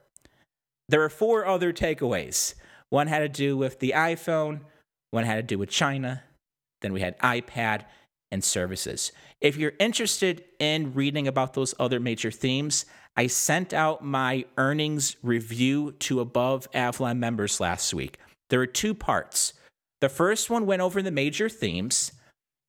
There 0.88 1.02
are 1.02 1.08
four 1.08 1.46
other 1.46 1.72
takeaways. 1.72 2.54
One 2.92 3.06
had 3.06 3.20
to 3.20 3.28
do 3.30 3.56
with 3.56 3.78
the 3.78 3.94
iPhone, 3.96 4.60
one 5.12 5.24
had 5.24 5.36
to 5.36 5.42
do 5.42 5.58
with 5.58 5.70
China, 5.70 6.24
then 6.82 6.92
we 6.92 7.00
had 7.00 7.18
iPad 7.20 7.86
and 8.30 8.44
services. 8.44 9.12
If 9.40 9.56
you're 9.56 9.72
interested 9.78 10.44
in 10.58 10.92
reading 10.92 11.26
about 11.26 11.54
those 11.54 11.74
other 11.80 11.98
major 11.98 12.30
themes, 12.30 12.84
I 13.16 13.28
sent 13.28 13.72
out 13.72 14.04
my 14.04 14.44
earnings 14.58 15.16
review 15.22 15.92
to 16.00 16.20
above 16.20 16.68
Avalon 16.74 17.18
members 17.18 17.60
last 17.60 17.94
week. 17.94 18.18
There 18.50 18.60
are 18.60 18.66
two 18.66 18.92
parts. 18.92 19.54
The 20.02 20.10
first 20.10 20.50
one 20.50 20.66
went 20.66 20.82
over 20.82 21.00
the 21.00 21.10
major 21.10 21.48
themes. 21.48 22.12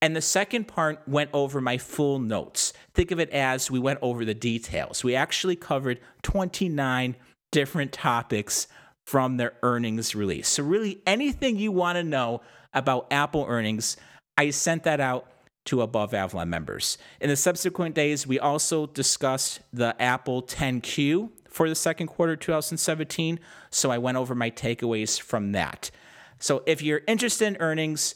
And 0.01 0.15
the 0.15 0.21
second 0.21 0.69
part 0.69 1.01
went 1.05 1.31
over 1.33 1.59
my 1.59 1.77
full 1.77 2.19
notes. 2.19 2.71
Think 2.93 3.12
of 3.12 3.19
it 3.19 3.29
as 3.31 3.69
we 3.69 3.79
went 3.79 3.99
over 4.01 4.23
the 4.23 4.33
details. 4.33 5.03
We 5.03 5.15
actually 5.15 5.57
covered 5.57 5.99
29 6.21 7.17
different 7.51 7.91
topics 7.91 8.67
from 9.06 9.38
their 9.38 9.54
earnings 9.63 10.16
release. 10.16 10.48
So, 10.48 10.63
really, 10.63 11.02
anything 11.06 11.58
you 11.58 11.72
want 11.72 11.98
to 11.98 12.04
know 12.04 12.42
about 12.74 13.08
Apple 13.12 13.46
earnings, 13.48 13.98
I 14.38 14.50
sent 14.50 14.84
that 14.84 15.00
out 15.00 15.28
to 15.66 15.82
Above 15.82 16.13
Avalon 16.13 16.50
members. 16.50 16.98
In 17.22 17.30
the 17.30 17.36
subsequent 17.36 17.96
days, 17.96 18.28
we 18.28 18.39
also 18.39 18.88
discussed 18.88 19.62
the 19.72 20.00
Apple 20.02 20.44
10Q 20.44 21.30
for 21.48 21.70
the 21.70 21.76
second 21.76 22.08
quarter 22.08 22.36
2017. 22.36 23.39
So, 23.70 23.92
I 23.92 23.98
went 23.98 24.18
over 24.18 24.36
my 24.36 24.50
takeaways 24.50 25.20
from 25.20 25.52
that. 25.52 25.92
So, 26.39 26.63
if 26.66 26.82
you're 26.82 27.02
interested 27.08 27.48
in 27.48 27.58
earnings, 27.58 28.16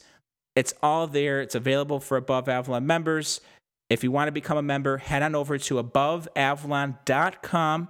it's 0.56 0.74
all 0.82 1.06
there. 1.06 1.40
It's 1.40 1.54
available 1.54 2.00
for 2.00 2.16
Above 2.16 2.48
Avalon 2.48 2.86
members. 2.86 3.40
If 3.88 4.04
you 4.04 4.10
want 4.10 4.28
to 4.28 4.32
become 4.32 4.58
a 4.58 4.62
member, 4.62 4.98
head 4.98 5.22
on 5.22 5.34
over 5.34 5.56
to 5.56 5.82
aboveavalon.com. 5.82 7.88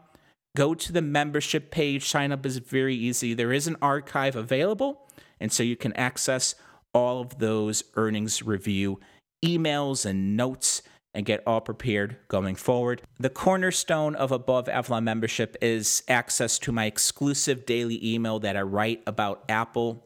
Go 0.59 0.75
to 0.75 0.93
the 0.93 1.03
membership 1.03 1.71
page. 1.71 2.09
Sign 2.09 2.33
up 2.33 2.45
is 2.45 2.57
very 2.59 2.97
easy. 2.97 3.33
There 3.33 3.53
is 3.53 3.69
an 3.69 3.77
archive 3.81 4.35
available, 4.35 5.07
and 5.39 5.53
so 5.53 5.63
you 5.63 5.77
can 5.77 5.93
access 5.93 6.57
all 6.93 7.21
of 7.21 7.39
those 7.39 7.85
earnings 7.95 8.43
review 8.43 8.99
emails 9.45 10.05
and 10.05 10.37
notes 10.37 10.83
and 11.15 11.25
get 11.25 11.45
all 11.47 11.61
prepared 11.61 12.17
going 12.27 12.57
forward. 12.57 13.03
The 13.21 13.31
cornerstone 13.31 14.17
of 14.17 14.33
Above 14.33 14.69
Avalon 14.69 15.05
membership 15.05 15.57
is 15.63 16.03
access 16.09 16.59
to 16.59 16.73
my 16.73 16.87
exclusive 16.87 17.65
daily 17.65 18.05
email 18.05 18.41
that 18.41 18.57
I 18.57 18.63
write 18.63 19.05
about 19.07 19.45
Apple 19.49 20.05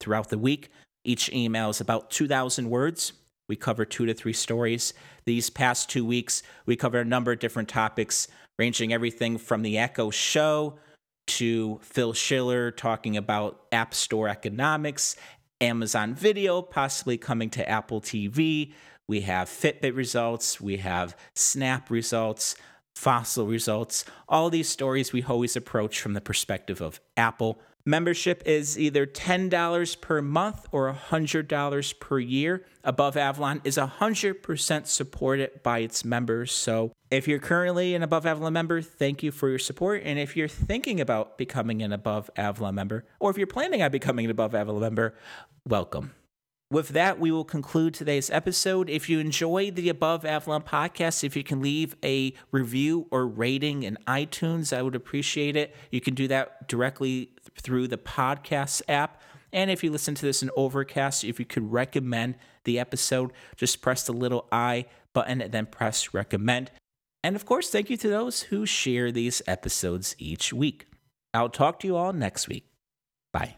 throughout 0.00 0.28
the 0.28 0.36
week. 0.36 0.68
Each 1.06 1.32
email 1.32 1.70
is 1.70 1.80
about 1.80 2.10
2,000 2.10 2.68
words. 2.68 3.14
We 3.48 3.56
cover 3.56 3.84
two 3.86 4.04
to 4.04 4.12
three 4.12 4.32
stories. 4.34 4.92
These 5.24 5.48
past 5.48 5.88
two 5.88 6.04
weeks, 6.04 6.42
we 6.66 6.76
cover 6.76 6.98
a 6.98 7.04
number 7.04 7.32
of 7.32 7.38
different 7.38 7.68
topics, 7.70 8.28
ranging 8.58 8.92
everything 8.92 9.38
from 9.38 9.62
the 9.62 9.78
Echo 9.78 10.10
Show 10.10 10.78
to 11.26 11.78
Phil 11.82 12.12
Schiller 12.12 12.70
talking 12.70 13.16
about 13.16 13.60
App 13.72 13.94
Store 13.94 14.28
economics, 14.28 15.16
Amazon 15.60 16.14
Video 16.14 16.62
possibly 16.62 17.16
coming 17.16 17.50
to 17.50 17.68
Apple 17.68 18.00
TV. 18.00 18.72
We 19.08 19.22
have 19.22 19.48
Fitbit 19.48 19.96
results, 19.96 20.60
we 20.60 20.78
have 20.78 21.16
Snap 21.34 21.90
results, 21.90 22.56
Fossil 22.94 23.46
results. 23.46 24.04
All 24.28 24.50
these 24.50 24.68
stories 24.68 25.12
we 25.12 25.22
always 25.22 25.56
approach 25.56 26.00
from 26.00 26.14
the 26.14 26.20
perspective 26.20 26.80
of 26.80 27.00
Apple 27.16 27.60
Membership 27.86 28.42
is 28.46 28.78
either 28.78 29.04
$10 29.04 30.00
per 30.00 30.22
month 30.22 30.66
or 30.72 30.90
$100 30.90 32.00
per 32.00 32.18
year. 32.18 32.64
Above 32.82 33.14
Avalon 33.14 33.60
is 33.62 33.76
100% 33.76 34.86
supported 34.86 35.62
by 35.62 35.80
its 35.80 36.02
members. 36.02 36.50
So 36.50 36.92
if 37.10 37.28
you're 37.28 37.38
currently 37.38 37.94
an 37.94 38.02
Above 38.02 38.24
Avalon 38.24 38.54
member, 38.54 38.80
thank 38.80 39.22
you 39.22 39.30
for 39.30 39.50
your 39.50 39.58
support. 39.58 40.00
And 40.02 40.18
if 40.18 40.34
you're 40.34 40.48
thinking 40.48 40.98
about 40.98 41.36
becoming 41.36 41.82
an 41.82 41.92
Above 41.92 42.30
Avalon 42.36 42.74
member, 42.74 43.04
or 43.20 43.30
if 43.30 43.36
you're 43.36 43.46
planning 43.46 43.82
on 43.82 43.90
becoming 43.90 44.24
an 44.24 44.30
Above 44.30 44.54
Avalon 44.54 44.80
member, 44.80 45.14
welcome. 45.68 46.14
With 46.70 46.88
that, 46.88 47.20
we 47.20 47.30
will 47.30 47.44
conclude 47.44 47.92
today's 47.92 48.30
episode. 48.30 48.88
If 48.88 49.10
you 49.10 49.18
enjoyed 49.18 49.76
the 49.76 49.90
Above 49.90 50.24
Avalon 50.24 50.62
podcast, 50.62 51.22
if 51.22 51.36
you 51.36 51.44
can 51.44 51.60
leave 51.60 51.94
a 52.02 52.32
review 52.50 53.06
or 53.10 53.26
rating 53.26 53.82
in 53.82 53.98
iTunes, 54.08 54.74
I 54.74 54.80
would 54.80 54.94
appreciate 54.94 55.54
it. 55.54 55.76
You 55.90 56.00
can 56.00 56.14
do 56.14 56.26
that 56.28 56.66
directly 56.66 57.28
through 57.60 57.88
the 57.88 57.98
podcast 57.98 58.82
app. 58.88 59.20
And 59.52 59.70
if 59.70 59.84
you 59.84 59.90
listen 59.90 60.14
to 60.16 60.26
this 60.26 60.42
in 60.42 60.50
Overcast, 60.56 61.24
if 61.24 61.38
you 61.38 61.44
could 61.44 61.72
recommend 61.72 62.36
the 62.64 62.78
episode, 62.78 63.32
just 63.56 63.82
press 63.82 64.04
the 64.04 64.12
little 64.12 64.48
I 64.50 64.86
button 65.12 65.40
and 65.40 65.52
then 65.52 65.66
press 65.66 66.12
recommend. 66.12 66.70
And 67.22 67.36
of 67.36 67.46
course, 67.46 67.70
thank 67.70 67.88
you 67.88 67.96
to 67.98 68.08
those 68.08 68.42
who 68.42 68.66
share 68.66 69.10
these 69.10 69.40
episodes 69.46 70.14
each 70.18 70.52
week. 70.52 70.86
I'll 71.32 71.48
talk 71.48 71.80
to 71.80 71.86
you 71.86 71.96
all 71.96 72.12
next 72.12 72.48
week. 72.48 72.66
Bye. 73.32 73.56